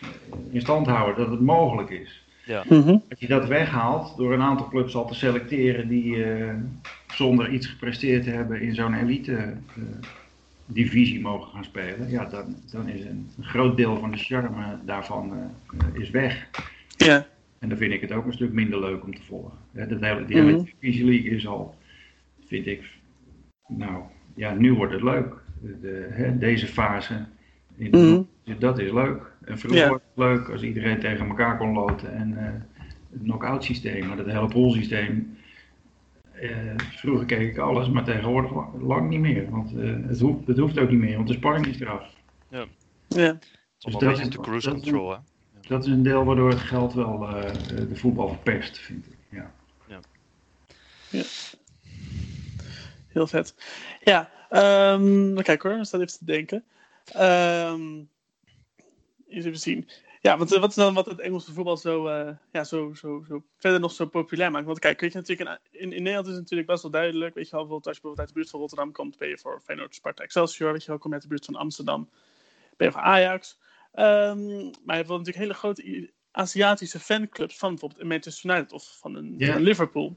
eh, 0.00 0.08
in 0.50 0.60
stand 0.60 0.86
houden 0.86 1.24
dat 1.24 1.30
het 1.30 1.40
mogelijk 1.40 1.90
is. 1.90 2.22
Mhm. 2.68 2.88
Als 2.88 3.18
je 3.18 3.26
dat 3.26 3.46
weghaalt 3.46 4.16
door 4.16 4.32
een 4.32 4.42
aantal 4.42 4.68
clubs 4.68 4.94
al 4.94 5.06
te 5.06 5.14
selecteren 5.14 5.88
die 5.88 6.24
eh, 6.24 6.54
zonder 7.08 7.50
iets 7.50 7.66
gepresteerd 7.66 8.24
te 8.24 8.30
hebben 8.30 8.60
in 8.60 8.74
zo'n 8.74 8.94
elite 8.94 9.34
eh, 9.36 9.82
divisie 10.66 11.20
mogen 11.20 11.50
gaan 11.52 11.64
spelen, 11.64 12.10
ja, 12.10 12.24
dan, 12.24 12.56
dan 12.70 12.88
is 12.88 13.04
een, 13.04 13.28
een 13.38 13.44
groot 13.44 13.76
deel 13.76 13.98
van 13.98 14.10
de 14.10 14.16
charme 14.18 14.78
daarvan 14.84 15.32
eh, 15.32 16.00
is 16.00 16.10
weg. 16.10 16.48
Ja. 16.96 17.26
En 17.58 17.68
dan 17.68 17.78
vind 17.78 17.92
ik 17.92 18.00
het 18.00 18.12
ook 18.12 18.26
een 18.26 18.32
stuk 18.32 18.52
minder 18.52 18.80
leuk 18.80 19.04
om 19.04 19.14
te 19.14 19.22
volgen. 19.22 19.58
Dat 19.72 20.00
hele, 20.00 20.24
die 20.24 20.36
hele 20.36 20.52
Mhm. 20.52 20.64
Divisie 20.80 21.04
League 21.04 21.30
is 21.30 21.46
al, 21.46 21.74
vind 22.46 22.66
ik, 22.66 22.90
nou 23.68 24.02
ja, 24.34 24.54
nu 24.54 24.72
wordt 24.72 24.92
het 24.92 25.02
leuk. 25.02 25.34
De, 25.80 26.08
hè, 26.10 26.38
deze 26.38 26.66
fase, 26.66 27.24
in 27.76 27.90
de 27.90 28.26
Mhm. 28.44 28.58
dat 28.58 28.78
is 28.78 28.92
leuk. 28.92 29.32
En 29.44 29.58
vroeger 29.58 29.80
Ja. 29.82 29.88
was 29.88 30.00
het 30.14 30.18
leuk 30.24 30.48
als 30.48 30.62
iedereen 30.62 31.00
tegen 31.00 31.26
elkaar 31.28 31.56
kon 31.56 31.72
loten 31.72 32.14
en 32.14 32.38
eh, 32.38 32.52
het 33.10 33.22
knock-out 33.22 33.64
systeem, 33.64 34.06
maar 34.06 34.16
dat 34.16 34.26
hele 34.26 34.48
poolsysteem. 34.48 35.36
Eh, 36.40 36.74
vroeger 36.88 37.26
keek 37.26 37.50
ik 37.50 37.58
alles, 37.58 37.88
maar 37.88 38.04
tegenwoordig 38.04 38.54
la- 38.54 38.70
lang 38.78 39.08
niet 39.08 39.20
meer. 39.20 39.50
Want 39.50 39.76
eh, 39.76 39.94
het, 40.08 40.20
hoeft, 40.20 40.46
het 40.46 40.58
hoeft 40.58 40.78
ook 40.78 40.90
niet 40.90 40.98
meer, 41.00 41.16
want 41.16 41.28
de 41.28 41.34
spanning 41.34 41.66
is 41.66 41.80
eraf. 41.80 42.14
Ja. 42.48 42.66
Is 43.08 43.84
allemaal 43.84 44.00
dat 44.00 44.18
is- 44.20 44.28
de 44.30 44.40
cruise 44.40 44.68
dat 44.68 44.76
is- 44.76 44.82
control, 44.82 45.10
hè? 45.10 45.16
Dat 45.68 45.84
is 45.86 45.92
een 45.92 46.02
deel 46.02 46.24
waardoor 46.24 46.50
het 46.50 46.60
geld 46.60 46.92
wel 46.94 47.28
eh, 47.28 47.52
de 47.88 47.96
voetbal 47.96 48.28
verpest, 48.28 48.78
vind 48.78 49.06
ik. 49.06 49.16
Ja. 49.30 49.50
Heel 53.08 53.26
vet. 53.26 53.54
Ja, 54.00 54.30
ehm 54.50 55.34
kijk 55.42 55.62
hoor, 55.62 55.78
we 55.78 55.84
staan 55.84 56.00
even 56.00 56.18
te 56.18 56.24
denken. 56.24 56.64
Ehm 57.12 57.82
eens 59.28 59.44
even 59.44 59.58
zien. 59.58 59.88
Ja, 60.26 60.38
want 60.38 60.52
eh, 60.52 60.60
wat 60.60 60.68
is 60.68 60.74
dan 60.74 60.94
wat 60.94 61.06
het 61.06 61.20
Engelse 61.20 61.52
voetbal 61.52 61.76
zo, 61.76 62.06
eh, 62.06 62.34
ja, 62.52 62.64
zo, 62.64 62.94
zo, 62.94 63.24
zo 63.28 63.44
verder 63.56 63.80
nog 63.80 63.92
zo 63.92 64.06
populair 64.06 64.50
maakt? 64.50 64.66
Want 64.66 64.78
kijk, 64.78 65.00
weet 65.00 65.12
je 65.12 65.18
natuurlijk, 65.18 65.60
in, 65.70 65.92
in, 65.92 66.02
Nederland 66.02 66.26
is 66.26 66.32
het 66.32 66.40
natuurlijk 66.40 66.68
best 66.68 66.82
wel 66.82 66.90
duidelijk. 66.90 67.34
Weet 67.34 67.44
je 67.44 67.50
wel, 67.50 67.60
bijvoorbeeld 67.60 67.86
als 67.86 67.96
je 67.96 68.02
bijvoorbeeld 68.02 68.18
uit 68.18 68.28
de 68.28 68.34
buurt 68.34 68.50
van 68.50 68.60
Rotterdam 68.60 68.92
komt, 68.92 69.18
ben 69.18 69.28
je 69.28 69.38
voor 69.38 69.60
Feyenoord, 69.64 69.94
Sparta, 69.94 70.22
Excelsior. 70.22 70.72
Weet 70.72 70.82
je 70.82 70.88
wel, 70.88 70.98
kom 70.98 71.10
je 71.10 71.14
uit 71.14 71.22
de 71.22 71.28
buurt 71.28 71.44
van 71.44 71.54
Amsterdam, 71.54 72.08
ben 72.76 72.86
je 72.86 72.92
voor 72.92 73.02
Ajax. 73.02 73.58
Ehm, 73.92 74.46
maar 74.62 74.96
je 74.96 75.02
hebt 75.02 75.08
wel 75.08 75.18
natuurlijk 75.18 75.44
hele 75.44 75.54
grote 75.54 76.12
Aziatische 76.30 77.00
fanclubs 77.00 77.58
van 77.58 77.70
bijvoorbeeld 77.70 78.08
Manchester 78.08 78.50
United 78.50 78.72
of 78.72 78.96
van 79.00 79.14
een, 79.14 79.34
van 79.38 79.62
Liverpool. 79.62 80.16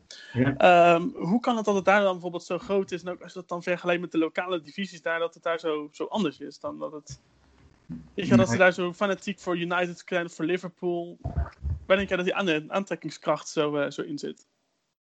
Ehm, 0.57 1.01
hoe 1.01 1.39
kan 1.39 1.55
het 1.55 1.65
dat 1.65 1.75
het 1.75 1.85
daar 1.85 2.01
dan 2.01 2.11
bijvoorbeeld 2.11 2.43
zo 2.43 2.57
groot 2.57 2.91
is? 2.91 3.03
En 3.03 3.11
ook 3.11 3.21
als 3.21 3.33
je 3.33 3.39
dat 3.39 3.49
dan 3.49 3.63
vergelijkt 3.63 4.01
met 4.01 4.11
de 4.11 4.17
lokale 4.17 4.61
divisies 4.61 5.01
daar, 5.01 5.19
dat 5.19 5.33
het 5.33 5.43
daar 5.43 5.59
zo, 5.59 5.89
zo 5.91 6.03
anders 6.03 6.39
is 6.39 6.59
dan 6.59 6.79
dat 6.79 6.91
het. 6.91 7.19
Je 8.13 8.25
wel, 8.27 8.37
dat 8.37 8.49
ze 8.49 8.57
daar 8.57 8.73
zo 8.73 8.93
fanatiek 8.93 9.39
voor 9.39 9.57
United 9.57 10.03
zijn, 10.05 10.29
voor 10.29 10.45
Liverpool. 10.45 11.17
Waar 11.85 11.97
denk 11.97 12.07
jij 12.07 12.17
dat 12.17 12.25
die 12.25 12.35
aan- 12.35 12.71
aantrekkingskracht 12.71 13.47
zo, 13.49 13.75
eh, 13.75 13.89
zo 13.89 14.01
in 14.01 14.17
zit? 14.17 14.47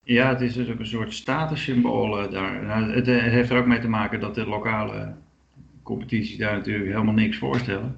Ja, 0.04 0.30
het 0.30 0.42
is 0.42 0.54
dus 0.54 0.70
ook 0.70 0.80
een 0.80 0.86
soort 0.86 1.13
statussymbool 1.13 2.20
eh, 2.20 2.32
daar. 2.32 2.63
Nou, 2.63 2.92
het, 2.92 3.08
eh, 3.08 3.22
het 3.22 3.32
heeft 3.32 3.50
er 3.50 3.58
ook 3.58 3.66
mee 3.66 3.80
te 3.80 3.88
maken 3.90 4.20
dat 4.20 4.36
de 4.36 4.46
lokale 4.48 5.13
competities 5.84 6.38
daar 6.38 6.56
natuurlijk 6.56 6.90
helemaal 6.92 7.13
niks 7.13 7.38
voorstellen. 7.38 7.96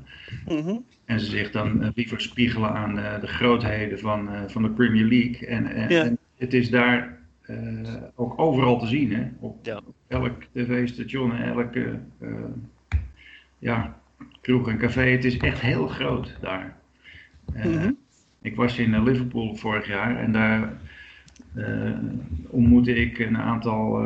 Mhm. 0.48 0.76
En 1.06 1.20
ze 1.20 1.26
zich 1.26 1.52
dan 1.52 1.92
liever 1.96 2.22
spiegelen 2.22 2.72
aan 2.74 3.00
eh, 3.00 3.20
de 3.22 3.28
grootheden 3.28 4.00
van, 4.00 4.30
eh, 4.30 4.42
van 4.48 4.62
de 4.62 4.70
Premier 4.70 5.06
League. 5.06 5.48
En, 5.48 5.66
en, 5.66 5.90
Ja. 5.90 6.04
en 6.04 6.18
het 6.38 6.54
is 6.54 6.70
daar 6.70 7.18
eh, 7.42 7.96
ook 8.16 8.40
overal 8.40 8.80
te 8.80 8.88
zien. 8.88 9.14
Hè? 9.14 9.28
Op 9.40 9.66
Ja. 9.66 9.82
elk 10.08 10.44
tv-station 10.54 11.36
en 11.36 11.44
elke 11.50 12.00
eh, 12.20 12.30
ja, 13.60 13.99
kroeg 14.50 14.70
en 14.70 14.78
café. 14.78 15.02
Het 15.02 15.26
is 15.26 15.38
echt 15.38 15.62
heel 15.62 15.88
groot 15.88 16.36
daar. 16.42 16.76
Eh, 17.54 17.66
Mhm. 17.66 17.92
Ik 18.42 18.56
was 18.56 18.78
in 18.78 18.94
eh, 18.94 19.04
Liverpool 19.04 19.56
vorig 19.56 19.88
jaar 19.88 20.18
en 20.18 20.32
daar 20.32 20.74
eh, 21.56 21.98
ontmoette 22.48 22.96
ik 22.96 23.20
een 23.20 23.38
aantal 23.38 24.04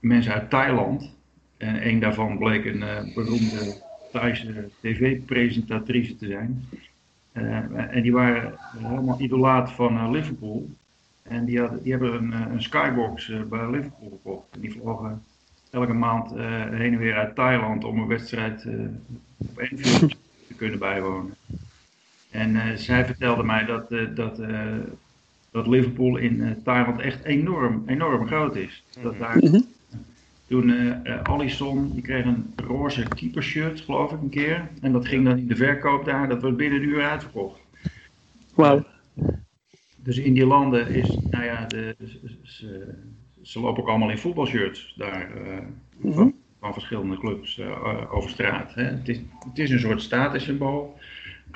mensen 0.00 0.32
uit 0.32 0.50
Thailand. 0.50 1.14
En 1.56 1.86
een 1.88 2.00
daarvan 2.00 2.38
bleek 2.38 2.64
een 2.64 3.12
beroemde 3.14 3.82
Thaise 4.12 4.68
tv-presentatrice 4.80 6.16
te 6.16 6.26
zijn. 6.26 6.64
En 7.32 8.02
die 8.02 8.12
waren 8.12 8.54
helemaal 8.78 9.20
idolaat 9.20 9.72
van 9.72 10.10
Liverpool. 10.10 10.68
En 11.22 11.44
die, 11.44 11.60
hadden, 11.60 11.82
die 11.82 11.92
hebben 11.92 12.14
een, 12.14 12.32
een 12.32 12.62
skybox 12.62 13.32
bij 13.48 13.70
Liverpool 13.70 14.10
gekocht. 14.10 14.46
En 14.50 14.60
die 14.60 14.72
vlogen 14.72 15.22
elke 15.72 15.92
maand 15.92 16.32
eh, 16.32 16.68
heen 16.70 16.92
en 16.92 16.98
weer 16.98 17.14
uit 17.14 17.34
Thailand 17.34 17.84
om 17.84 17.98
een 17.98 18.06
wedstrijd 18.06 18.64
eh, 18.64 18.74
op 19.36 19.58
Anfield 19.60 20.10
te 20.48 20.54
kunnen 20.56 20.78
bijwonen. 20.78 21.34
En 22.30 22.56
eh, 22.56 22.76
zij 22.76 23.04
vertelde 23.06 23.42
mij 23.42 23.64
dat, 23.64 23.92
eh, 23.92 24.06
dat, 24.14 24.38
eh, 24.38 24.76
dat 25.50 25.66
Liverpool 25.66 26.16
in 26.16 26.42
eh, 26.42 26.50
Thailand 26.64 27.00
echt 27.00 27.24
enorm, 27.24 27.82
enorm 27.86 28.26
groot 28.26 28.56
is. 28.56 28.84
Dat 29.02 29.18
daar 29.18 29.36
Mhm. 29.36 29.60
toen 30.46 30.70
eh 30.70 30.90
eh, 31.14 31.22
Alisson, 31.22 31.92
die 31.92 32.02
kreeg 32.02 32.24
een 32.24 32.52
roze 32.56 33.04
keepershirt, 33.08 33.80
geloof 33.80 34.12
ik, 34.12 34.20
een 34.20 34.28
keer. 34.28 34.68
En 34.80 34.92
dat 34.92 35.06
ging 35.08 35.24
dan 35.24 35.38
in 35.38 35.46
de 35.46 35.56
verkoop 35.56 36.04
daar, 36.04 36.28
dat 36.28 36.42
was 36.42 36.54
binnen 36.56 36.82
een 36.82 36.88
uur 36.88 37.02
uitverkocht. 37.02 37.60
Wauw. 38.54 38.84
Dus 39.96 40.18
in 40.18 40.34
die 40.34 40.46
landen 40.46 40.88
is, 40.88 41.18
nou 41.30 41.44
ja, 41.44 41.66
de, 41.66 41.96
ze, 43.42 43.46
ze, 43.46 43.50
ze 43.52 43.60
lopen 43.60 43.82
ook 43.82 43.88
allemaal 43.88 44.10
in 44.10 44.18
voetbalshirts 44.18 44.94
daar 44.96 45.30
eh, 45.36 45.58
Mhm. 45.96 46.14
van, 46.14 46.32
van 46.60 46.72
verschillende 46.72 47.18
clubs 47.18 47.58
eh, 47.58 48.14
over 48.14 48.30
straat. 48.30 48.74
Hè. 48.74 48.82
Het, 48.84 49.08
is, 49.08 49.20
het 49.48 49.58
is 49.58 49.70
een 49.70 49.78
soort 49.80 50.02
statussymbool. 50.02 50.98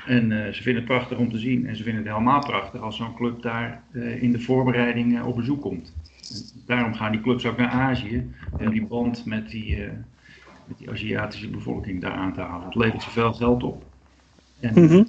En 0.07 0.47
eh, 0.47 0.53
ze 0.53 0.63
vinden 0.63 0.83
het 0.83 0.93
prachtig 0.93 1.19
om 1.19 1.31
te 1.31 1.39
zien. 1.39 1.67
En 1.67 1.77
ze 1.77 1.83
vinden 1.83 2.03
het 2.03 2.13
helemaal 2.13 2.41
prachtig 2.41 2.81
als 2.81 2.97
zo'n 2.97 3.15
club 3.15 3.43
daar 3.43 3.83
in 4.21 4.33
de 4.33 4.41
voorbereiding 4.41 5.23
op 5.23 5.37
bezoek 5.37 5.61
komt. 5.61 5.95
En 6.31 6.43
daarom 6.67 6.95
gaan 6.95 7.13
die 7.13 7.21
clubs 7.21 7.47
ook 7.47 7.57
naar 7.57 7.69
Azië. 7.69 8.31
Om 8.59 8.71
die 8.71 8.87
band 8.87 9.25
met 9.25 9.49
die, 9.51 9.77
met 10.67 10.79
die 10.79 10.91
Aziatische 10.91 11.49
bevolking 11.49 12.01
daar 12.01 12.13
aan 12.13 12.33
te 12.35 12.41
halen. 12.41 12.65
Het 12.67 12.75
levert 12.75 13.03
zoveel 13.03 13.33
geld 13.33 13.63
op. 13.63 13.85
En 14.61 14.83
Mhm. 14.85 15.05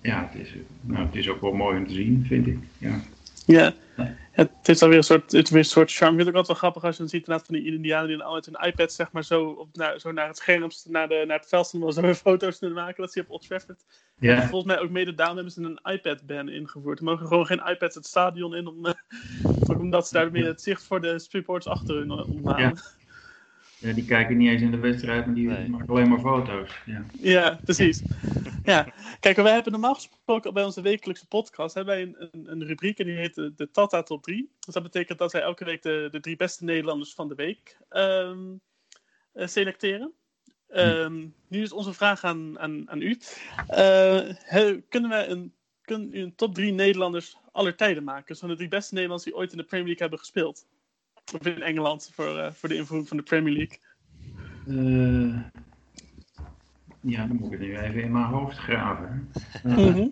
ja, 0.00 0.28
het 0.32 0.40
is, 0.46 0.54
nou, 0.80 1.04
het 1.06 1.14
is 1.16 1.28
ook 1.28 1.40
wel 1.40 1.52
mooi 1.52 1.78
om 1.78 1.86
te 1.86 1.94
zien, 1.94 2.24
vind 2.26 2.46
ik. 2.46 2.58
Ja. 2.78 3.00
Ja. 3.46 3.74
Het 4.38 4.68
is 4.68 4.82
alweer 4.82 4.96
een 4.96 5.04
soort, 5.04 5.32
het 5.32 5.44
is 5.44 5.50
weer 5.50 5.58
een 5.58 5.64
soort 5.64 5.92
charme. 5.92 6.18
Ik 6.18 6.24
vind 6.24 6.26
het 6.26 6.36
ook 6.36 6.46
altijd 6.46 6.60
wel 6.60 6.70
grappig 6.70 6.84
als 6.84 6.92
je 6.96 7.02
dan 7.02 7.10
ziet 7.10 7.20
inderdaad 7.20 7.46
van 7.46 7.54
die 7.54 7.74
Indianen 7.74 8.08
die 8.08 8.16
dan 8.16 8.34
met 8.34 8.46
hun 8.46 8.68
iPad 8.68 8.92
zeg 8.92 9.12
maar 9.12 9.24
zo, 9.24 9.44
op, 9.44 9.68
naar, 9.76 10.00
zo 10.00 10.12
naar 10.12 10.26
het 10.26 10.36
scherm, 10.36 10.70
naar, 10.84 11.08
de, 11.08 11.24
naar 11.26 11.38
het 11.38 11.48
veld 11.48 11.66
staan 11.66 11.82
om 11.82 11.92
zo 11.92 12.00
weer 12.00 12.14
foto's 12.28 12.58
te 12.58 12.68
maken. 12.68 13.02
Dat 13.02 13.12
zie 13.12 13.22
je 13.22 13.28
op 13.28 13.34
Old 13.34 13.46
Trafford. 13.48 13.84
En 14.18 14.48
volgens 14.48 14.64
mij 14.72 14.82
ook 14.82 14.90
mede 14.90 15.14
daarom 15.14 15.36
hebben 15.36 15.54
ze 15.54 15.62
een 15.62 15.92
iPad-ban 15.92 16.48
ingevoerd. 16.48 16.98
Er 16.98 17.04
mogen 17.04 17.26
gewoon 17.26 17.46
geen 17.46 17.62
iPads 17.66 17.94
het 17.94 18.06
stadion 18.06 18.54
in, 18.54 18.66
om, 18.66 18.94
omdat 19.78 20.08
ze 20.08 20.14
daarmee 20.14 20.44
het 20.44 20.62
zicht 20.62 20.82
voor 20.82 21.00
de 21.00 21.18
supporters 21.18 21.74
achter 21.74 21.94
hun 21.94 22.10
eh, 22.10 22.28
omhalen. 22.28 22.74
Ja. 22.74 22.97
Ja, 23.78 23.92
die 23.92 24.04
kijken 24.04 24.36
niet 24.36 24.48
eens 24.50 24.62
in 24.62 24.70
de 24.70 24.76
wedstrijd, 24.78 25.26
maar 25.26 25.34
die 25.34 25.48
Nee. 25.48 25.68
maken 25.68 25.88
alleen 25.88 26.08
maar 26.08 26.20
foto's. 26.20 26.70
Ja. 26.86 27.04
Ja, 27.12 27.60
precies. 27.64 28.02
Ja. 28.64 28.92
Kijk, 29.20 29.36
wij 29.36 29.52
hebben 29.52 29.72
normaal 29.72 29.94
gesproken 29.94 30.54
bij 30.54 30.64
onze 30.64 30.80
wekelijkse 30.80 31.26
podcast 31.26 31.74
hebben 31.74 31.94
wij 31.94 32.02
een, 32.02 32.28
een, 32.32 32.50
een 32.50 32.66
rubriek 32.66 32.98
en 32.98 33.06
die 33.06 33.16
heet 33.16 33.34
de, 33.34 33.52
de 33.56 33.70
Tata 33.70 34.02
Top 34.02 34.22
3. 34.22 34.50
Dus 34.60 34.74
dat 34.74 34.82
betekent 34.82 35.18
dat 35.18 35.32
wij 35.32 35.42
elke 35.42 35.64
week 35.64 35.82
de, 35.82 36.08
de 36.10 36.20
drie 36.20 36.36
beste 36.36 36.64
Nederlanders 36.64 37.14
van 37.14 37.28
de 37.28 37.34
week 37.34 37.76
ehm, 37.88 38.38
eh, 39.32 39.46
selecteren. 39.46 40.12
Ehm, 40.68 41.26
nu 41.48 41.62
is 41.62 41.72
onze 41.72 41.92
vraag 41.92 42.24
aan, 42.24 42.58
aan, 42.58 42.90
aan 42.90 43.02
u. 43.02 43.18
Eh, 43.68 44.20
he- 44.28 44.80
kunnen 44.88 45.10
wij 45.10 45.28
een, 45.28 45.52
kunnen 45.82 46.08
u 46.12 46.20
een 46.20 46.34
top 46.34 46.54
3 46.54 46.72
Nederlanders 46.72 47.36
aller 47.52 47.76
tijden 47.76 48.04
maken? 48.04 48.26
Dus 48.26 48.38
van 48.38 48.48
de 48.48 48.56
drie 48.56 48.68
beste 48.68 48.94
Nederlanders 48.94 49.30
die 49.30 49.38
ooit 49.38 49.52
in 49.52 49.58
de 49.58 49.64
Premier 49.64 49.86
League 49.86 50.02
hebben 50.02 50.18
gespeeld. 50.18 50.66
Of 51.34 51.46
in 51.46 51.62
Engeland 51.62 52.10
voor, 52.14 52.38
eh, 52.38 52.52
voor 52.52 52.68
de 52.68 52.74
invoering 52.76 53.08
van 53.08 53.16
de 53.16 53.22
Premier 53.22 53.52
League. 53.54 53.78
Eh, 54.66 55.36
ja, 57.00 57.26
dan 57.26 57.36
moet 57.36 57.52
ik 57.52 57.58
het 57.58 57.60
nu 57.68 57.76
even 57.78 58.02
in 58.02 58.12
mijn 58.12 58.24
hoofd 58.24 58.56
graven. 58.56 59.30
Eh, 59.64 59.76
Mhm. 59.76 60.06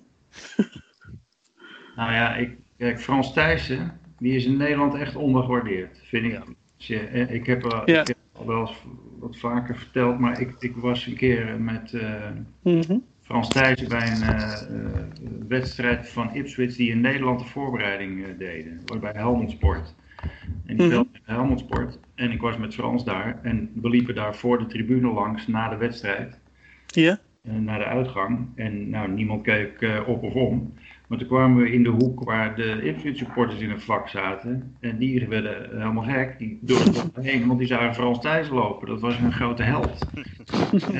Nou 1.97 2.13
ja, 2.13 2.35
ik, 2.35 2.57
kijk, 2.79 3.01
Frans 3.01 3.33
Thijssen, 3.33 4.01
die 4.19 4.37
is 4.37 4.45
in 4.45 4.57
Nederland 4.57 4.95
echt 4.95 5.17
ondergewaardeerd, 5.17 6.01
vind 6.05 6.25
ik. 6.25 6.33
Ja. 6.33 6.43
Dus, 6.77 6.89
Ik 7.31 7.47
heb, 7.47 7.65
al- 7.65 7.91
Ja. 7.91 8.05
wel 8.47 8.61
eens 8.61 8.77
wat 9.19 9.37
vaker 9.39 9.77
verteld, 9.77 10.19
maar 10.19 10.41
ik, 10.41 10.55
ik 10.59 10.77
was 10.77 11.07
een 11.07 11.17
keer 11.17 11.61
met 11.61 11.93
eh, 11.95 12.31
Mhm. 12.63 12.99
Frans 13.23 13.49
Thijssen 13.49 13.89
bij 13.89 14.11
een 14.11 15.49
wedstrijd 15.49 16.09
van 16.09 16.35
Ipswich 16.35 16.77
die 16.77 16.91
in 16.91 17.01
Nederland 17.01 17.39
de 17.39 17.45
voorbereiding 17.47 18.25
eh, 18.25 18.39
deden, 18.39 18.81
bij 19.01 19.13
Helmond 19.13 19.51
Sport. 19.51 19.95
En 20.67 20.77
die 20.77 20.87
Mhm. 20.87 20.87
speelde 20.87 21.09
in 21.13 21.21
Helmond 21.35 21.61
Sport 21.61 21.99
en 22.15 22.31
ik 22.31 22.41
was 22.41 22.57
met 22.57 22.75
Frans 22.75 23.05
daar 23.05 23.39
en 23.43 23.71
we 23.75 23.89
liepen 23.89 24.15
daar 24.15 24.37
voor 24.37 24.59
de 24.59 24.67
tribune 24.67 25.13
langs 25.13 25.47
na 25.47 25.69
de 25.69 25.77
wedstrijd. 25.77 26.39
Ja. 26.87 27.19
eh, 27.43 27.53
naar 27.55 27.79
de 27.79 27.85
uitgang. 27.85 28.39
En 28.55 28.91
nou, 28.91 29.11
niemand 29.11 29.43
keek 29.43 29.81
eh, 29.81 30.01
op 30.07 30.23
of 30.23 30.35
om. 30.35 30.73
Maar 31.09 31.19
toen 31.19 31.27
kwamen 31.29 31.63
we 31.63 31.73
in 31.73 31.83
de 31.83 31.89
hoek 31.89 32.25
waar 32.25 32.57
de 32.57 32.81
Ipswich 32.83 33.17
supporters 33.17 33.61
in 33.61 33.71
een 33.71 33.81
vak 33.81 34.09
zaten. 34.09 34.75
En 34.81 34.99
die 34.99 35.29
werden 35.29 35.69
helemaal 35.79 36.05
gek. 36.05 36.39
Die 36.39 36.59
dorsten 36.61 37.11
heen, 37.21 37.47
want 37.47 37.59
die 37.59 37.69
zagen 37.69 37.95
Frans 37.95 38.21
Thijs 38.21 38.49
lopen. 38.49 38.89
Dat 38.89 39.01
was 39.01 39.19
een 39.19 39.33
grote 39.33 39.63
held. 39.63 40.07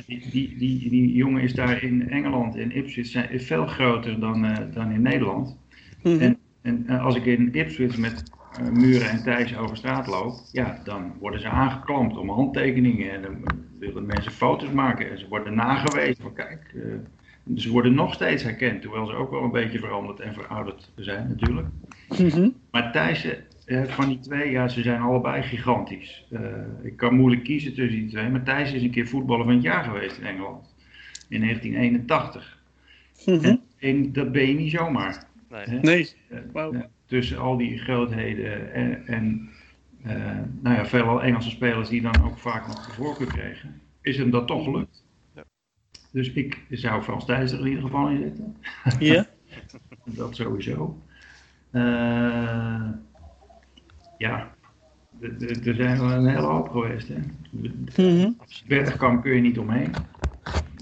Die, 0.07 0.31
die, 0.31 0.57
die, 0.59 0.89
die 0.91 1.13
jongen 1.13 1.43
is 1.43 1.55
daar 1.55 1.83
in 1.83 2.11
Engeland, 2.11 2.57
in 2.57 2.77
Ipswich, 2.77 3.07
zijn, 3.07 3.31
is 3.31 3.47
veel 3.47 3.67
groter 3.67 4.21
dan, 4.21 4.45
eh, 4.45 4.57
dan 4.75 4.91
in 4.91 5.03
Nederland. 5.03 5.59
Mhm. 6.03 6.21
En, 6.21 6.39
en 6.63 6.85
eh, 6.87 7.05
als 7.05 7.17
ik 7.17 7.25
in 7.25 7.55
Ipswich 7.55 7.99
met 7.99 8.23
eh, 8.31 8.36
Muren 8.73 9.11
en 9.11 9.23
Thijs 9.23 9.57
over 9.57 9.77
straat 9.77 10.07
loop, 10.07 10.35
ja, 10.53 10.81
dan 10.85 11.13
worden 11.19 11.41
ze 11.41 11.49
aangeklampt 11.49 12.17
om 12.17 12.31
handtekeningen. 12.31 13.13
En 13.13 13.23
dan 13.23 13.45
willen 13.79 14.07
mensen 14.07 14.33
foto's 14.33 14.71
maken 14.71 15.11
en 15.11 15.19
ze 15.19 15.29
worden 15.29 15.55
nagewezen. 15.55 16.23
Van, 16.23 16.33
kijk, 16.33 16.75
eh, 16.75 16.83
ze 17.57 17.71
worden 17.71 17.95
nog 17.95 18.15
steeds 18.15 18.43
herkend, 18.43 18.81
terwijl 18.83 19.07
ze 19.07 19.13
ook 19.15 19.31
wel 19.31 19.43
een 19.43 19.51
beetje 19.51 19.79
veranderd 19.79 20.21
en 20.21 20.35
verouderd 20.35 20.91
zijn 20.97 21.29
natuurlijk. 21.29 21.67
Mhm. 22.19 22.49
Maar 22.71 22.93
Thijs, 22.93 23.29
eh, 23.65 23.85
van 23.85 24.09
die 24.09 24.19
twee, 24.19 24.51
ja, 24.51 24.69
ze 24.69 24.83
zijn 24.83 25.01
allebei 25.01 25.43
gigantisch. 25.43 26.27
Eh, 26.31 26.41
ik 26.83 26.97
kan 26.97 27.15
moeilijk 27.15 27.45
kiezen 27.45 27.75
tussen 27.75 28.01
die 28.01 28.09
twee, 28.09 28.29
maar 28.29 28.43
Thijs 28.43 28.73
is 28.73 28.83
een 28.83 28.91
keer 28.91 29.07
voetballer 29.07 29.45
van 29.45 29.55
het 29.55 29.63
jaar 29.63 29.85
geweest 29.85 30.19
in 30.19 30.27
Engeland. 30.27 30.75
In 31.29 31.41
1981. 31.41 32.59
Mhm. 33.27 33.45
En, 33.45 33.61
en 33.79 34.13
dat 34.13 34.33
ben 34.33 34.47
je 34.47 34.55
niet 34.55 34.71
zomaar. 34.71 35.25
Nee. 35.51 35.65
hè? 35.65 35.81
Nee. 35.81 36.09
Eh, 36.29 36.39
Wauw. 36.53 36.73
eh, 36.73 36.81
tussen 37.07 37.39
al 37.39 37.57
die 37.57 37.79
grootheden 37.79 38.73
en, 38.73 39.07
en 39.07 39.51
eh, 40.03 40.39
nou 40.61 40.77
ja, 40.77 40.87
veelal 40.87 41.23
Engelse 41.23 41.51
spelers 41.51 41.89
die 41.89 42.03
dan 42.03 42.25
ook 42.25 42.39
vaak 42.39 42.67
nog 42.67 42.87
de 42.87 42.93
voorkeur 42.93 43.27
kregen, 43.27 43.81
is 44.01 44.17
hem 44.17 44.31
dat 44.31 44.47
toch 44.47 44.65
gelukt. 44.65 45.05
Ja. 45.35 45.45
Dus 46.13 46.33
ik 46.33 46.65
zou 46.71 47.03
Frans 47.03 47.25
Thijs 47.25 47.53
er 47.53 47.61
in 47.61 47.67
ieder 47.67 47.83
geval 47.83 48.09
in 48.09 48.19
zitten. 48.19 48.57
Ja. 48.99 49.27
Dat 50.05 50.37
sowieso. 50.37 51.03
Eh, 51.71 52.89
ja, 54.19 54.55
er 55.21 55.75
zijn 55.75 55.99
wel 55.99 56.11
een 56.11 56.27
hele 56.27 56.47
hoop 56.47 56.69
geweest. 56.69 57.09
Hè. 57.09 57.15
Absoluut. 57.89 58.65
Bergkamp 58.67 59.23
kun 59.23 59.35
je 59.35 59.41
niet 59.41 59.59
omheen. 59.59 59.91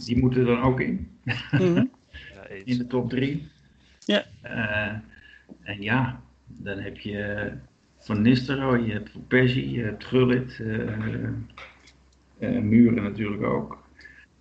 Die 0.05 0.19
moeten 0.19 0.41
er 0.41 0.47
dan 0.47 0.63
ook 0.63 0.81
in, 0.81 1.09
mhm. 1.51 1.85
In 2.65 2.79
de 2.79 2.87
top 2.87 3.11
drie. 3.11 3.49
Ja. 3.99 4.25
Eh, 4.41 4.99
en 5.63 5.83
ja, 5.83 6.23
dan 6.47 6.79
heb 6.79 6.99
je 6.99 7.53
Van 7.99 8.23
Nistelrooy, 8.23 8.87
je 8.87 8.93
hebt 8.93 9.11
Van 9.11 9.27
Persie, 9.27 9.71
je 9.71 9.83
hebt 9.83 10.05
Gullit, 10.05 10.61
eh, 10.61 11.25
eh, 12.39 12.63
Muren 12.63 13.03
natuurlijk 13.03 13.43
ook. 13.43 13.85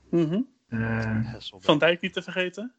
Mhm. 0.09 0.41
Eh, 0.67 1.35
Van 1.59 1.77
Dijk 1.77 2.01
niet 2.01 2.13
te 2.13 2.21
vergeten. 2.21 2.73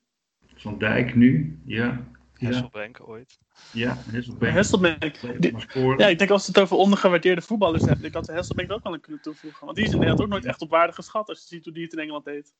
van 0.56 0.78
Dijk 0.78 1.14
nu, 1.14 1.58
ja. 1.64 2.04
Ja, 2.36 2.46
Hasselbank 2.46 3.08
ooit. 3.08 3.38
ja 3.72 3.98
Maar 4.38 5.60
scoren. 5.60 5.98
Ja, 5.98 6.06
ik 6.06 6.18
denk 6.18 6.30
als 6.30 6.46
we 6.46 6.52
het 6.52 6.60
over 6.60 6.76
ondergewaardeerde 6.76 7.42
voetballers 7.42 7.84
hebben, 7.84 8.06
ik 8.06 8.14
Hasselbank 8.14 8.68
er 8.68 8.74
ook 8.74 8.82
wel 8.82 8.92
aan 8.92 9.00
kunnen 9.00 9.22
toevoegen. 9.22 9.64
Want 9.64 9.76
die 9.76 9.86
is 9.86 9.92
in 9.92 9.98
Nederland 9.98 10.24
ook 10.24 10.32
nooit 10.32 10.44
echt 10.44 10.60
op 10.60 10.70
waarde 10.70 10.92
geschat 10.92 11.28
als 11.28 11.40
je 11.40 11.46
ziet 11.46 11.64
hoe 11.64 11.74
die 11.74 11.84
het 11.84 11.92
in 11.92 11.98
Engeland 11.98 12.24
deed. 12.24 12.52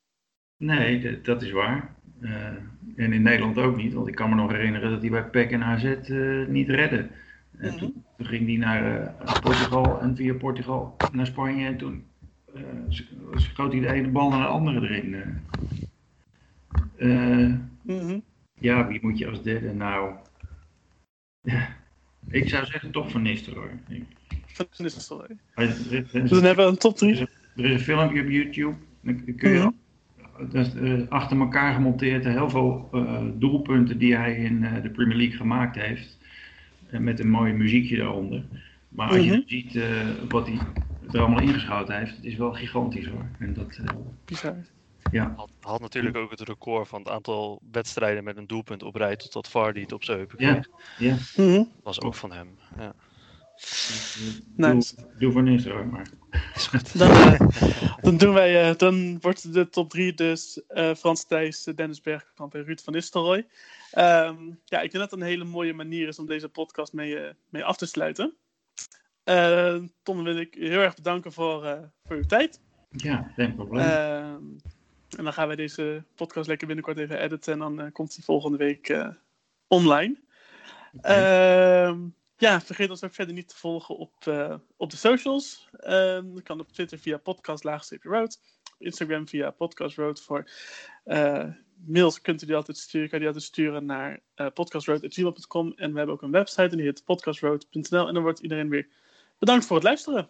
Nee, 0.59 1.21
dat 1.21 1.43
is 1.43 1.51
waar. 1.51 1.95
Eh, 2.21 2.47
en 2.97 3.13
in 3.13 3.23
Nederland 3.23 3.59
ook 3.59 3.77
niet, 3.77 3.93
want 3.93 4.09
ik 4.09 4.15
kan 4.15 4.29
me 4.29 4.35
nog 4.35 4.51
herinneren 4.51 4.91
dat 4.91 5.01
hij 5.01 5.11
bij 5.11 5.25
PEC 5.25 5.51
en 5.51 5.63
AZ 5.63 5.85
eh, 5.85 6.47
niet 6.49 6.69
redde. 6.69 7.09
En 7.59 7.69
Mhm. 7.71 7.79
toen, 7.79 8.05
toen 8.17 8.27
ging 8.27 8.47
hij 8.47 8.57
naar 8.57 9.01
eh, 9.01 9.41
Portugal 9.41 10.01
en 10.01 10.17
via 10.17 10.35
Portugal 10.35 10.97
naar 11.13 11.27
Spanje 11.27 11.67
en 11.67 11.77
toen 11.77 12.05
schoot 13.35 13.73
hij 13.73 13.81
de 13.81 13.93
ene 13.93 14.09
bal 14.09 14.31
naar 14.31 14.41
de 14.41 14.47
andere 14.47 14.89
erin. 14.89 15.17
Mhm. 17.83 18.19
ja, 18.61 18.87
wie 18.89 18.99
moet 19.03 19.19
je 19.19 19.29
als 19.29 19.43
derde 19.43 19.73
nou? 19.75 20.15
Ik 22.31 22.49
zou 22.49 22.65
zeggen 22.67 22.91
toch 22.91 23.11
Van 23.11 23.23
Nistelrooy. 23.23 23.71
Van 24.47 24.67
Nistelrooy. 24.77 25.37
Is- 25.55 25.87
is- 25.87 26.31
dan 26.31 26.43
hebben 26.43 26.65
we 26.65 26.71
een 26.71 26.79
top 26.79 26.97
3. 26.97 27.21
Er 27.57 27.65
is 27.65 27.71
een 27.73 27.81
filmpje 27.81 28.21
op 28.23 28.29
YouTube. 28.29 28.77
Dan 29.01 29.25
kun 29.37 29.51
je 29.51 29.59
dat 29.59 29.75
is, 30.53 30.75
eh, 30.75 30.93
achter 31.09 31.39
elkaar 31.41 31.75
gemonteerd 31.75 32.25
heel 32.25 32.51
veel 32.51 32.89
eh, 32.93 33.23
doelpunten 33.35 33.99
die 33.99 34.17
hij 34.17 34.37
in 34.37 34.65
eh, 34.65 34.83
de 34.83 34.91
Premier 34.91 35.17
League 35.17 35.37
gemaakt 35.37 35.77
heeft. 35.77 36.19
En 36.87 37.05
met 37.05 37.21
een 37.21 37.31
mooi 37.31 37.53
muziekje 37.53 37.97
daaronder. 37.97 38.45
Maar 38.89 39.09
als 39.09 39.25
je 39.25 39.31
Mhm. 39.31 39.41
ziet 39.47 39.77
eh, 39.77 40.07
wat 40.29 40.47
hij 40.47 40.59
er 41.13 41.21
allemaal 41.21 41.41
ingeschoten 41.41 41.97
heeft, 41.99 42.17
het 42.17 42.25
is 42.25 42.37
wel 42.37 42.53
gigantisch 42.53 43.07
hoor. 43.07 43.27
En 43.39 43.55
dat, 43.55 43.79
eh, 43.85 43.95
Bizar. 44.25 44.57
ja. 45.11 45.33
Had, 45.37 45.51
had 45.61 45.81
natuurlijk 45.81 46.17
ook 46.17 46.31
het 46.31 46.41
record 46.41 46.89
van 46.89 46.99
het 46.99 47.09
aantal 47.09 47.61
wedstrijden 47.71 48.25
met 48.25 48.37
een 48.37 48.47
doelpunt 48.47 48.83
op 48.83 48.95
rij 48.95 49.17
totdat 49.17 49.49
Vardy 49.51 49.81
het 49.81 49.93
op 49.93 50.05
zijn 50.05 50.19
heupen 50.19 50.37
Ja. 50.45 50.53
kreeg. 50.53 50.69
ja. 50.99 51.17
Mhm. 51.45 51.63
Was 51.83 52.01
ook 52.01 52.15
van 52.15 52.33
hem. 52.33 52.49
Ja. 52.79 52.93
Nice. 54.57 54.95
Doe, 54.97 55.07
doe 55.19 55.33
voor 55.33 55.43
niks 55.43 55.65
hoor. 55.65 55.87
Maar. 55.87 56.09
Is 56.55 56.67
goed. 56.67 56.99
Dan, 56.99 57.11
eh, 57.11 57.41
dan, 58.01 58.17
doen 58.17 58.35
wij, 58.35 58.71
eh, 58.71 58.77
dan 58.77 59.21
wordt 59.21 59.53
de 59.53 59.69
top 59.69 59.91
3 59.91 60.15
dus 60.15 60.67
eh, 60.67 60.95
Frans 60.95 61.25
Thijs, 61.25 61.65
Dennis 61.65 62.01
Bergkamp 62.01 62.55
en 62.55 62.65
Ruud 62.65 62.81
van 62.81 62.93
Nistelrooy. 62.93 63.47
Ehm, 63.91 64.37
ja, 64.65 64.81
ik 64.81 64.91
denk 64.91 64.93
dat 64.93 65.11
het 65.11 65.13
een 65.13 65.27
hele 65.27 65.45
mooie 65.45 65.75
manier 65.75 66.09
is 66.09 66.19
om 66.19 66.27
deze 66.27 66.49
podcast 66.49 66.93
mee, 66.93 67.19
eh, 67.19 67.35
mee 67.49 67.65
af 67.65 67.77
te 67.77 67.87
sluiten. 67.87 68.35
Eh, 69.25 69.77
Tom, 70.03 70.25
wil 70.25 70.37
ik 70.37 70.55
heel 70.55 70.81
erg 70.81 70.95
bedanken 70.95 71.33
voor, 71.33 71.65
eh, 71.65 71.83
voor 72.05 72.17
uw 72.17 72.27
tijd. 72.27 72.61
Ja, 72.91 73.33
geen 73.37 73.55
probleem. 73.55 73.85
Ehm, 73.85 74.43
en 75.17 75.25
dan 75.25 75.33
gaan 75.33 75.47
wij 75.47 75.57
deze 75.57 76.05
podcast 76.15 76.49
lekker 76.49 76.67
binnenkort 76.67 76.99
even 76.99 77.21
editen 77.21 77.53
en 77.53 77.59
dan 77.59 77.81
eh, 77.81 77.93
komt 77.93 78.15
die 78.15 78.25
volgende 78.25 78.57
week 78.57 78.89
eh, 78.89 79.09
online. 79.67 80.17
Ehm, 81.01 81.99
ja, 82.45 82.61
vergeet 82.61 82.91
ons 82.91 83.05
ook 83.05 83.15
verder 83.15 83.35
niet 83.35 83.49
te 83.49 83.57
volgen 83.57 83.97
op, 83.97 84.27
eh, 84.27 84.55
op 84.77 84.91
de 84.91 84.97
socials. 84.97 85.69
Dat 85.81 86.43
kan 86.43 86.61
op 86.61 86.73
Twitter 86.73 86.99
via 86.99 87.17
podcast 87.17 87.65
Instagram 88.79 89.29
via 89.29 89.51
podcast 89.51 89.97
road. 89.97 90.21
Voor 90.21 90.51
eh, 91.05 91.45
mails 91.87 92.21
kunt 92.21 92.43
u 92.43 92.47
die 92.47 92.57
altijd 92.57 92.77
sturen. 92.77 93.09
Kan 93.09 93.19
je 93.19 93.25
die 93.25 93.35
altijd 93.35 93.53
sturen 93.53 93.85
naar 93.85 94.21
uh, 94.37 94.47
podcastroad.gmail.com. 94.55 95.73
En 95.77 95.91
we 95.91 95.97
hebben 95.97 96.15
ook 96.15 96.23
een 96.23 96.31
website 96.31 96.63
en 96.63 96.77
die 96.77 96.87
heet 96.87 97.05
podcastroad.nl. 97.05 98.09
En 98.09 98.15
dan 98.15 98.23
wordt 98.23 98.41
iedereen 98.41 98.69
weer 98.69 98.89
bedankt 99.39 99.67
voor 99.67 99.77
het 99.77 99.85
luisteren. 99.85 100.29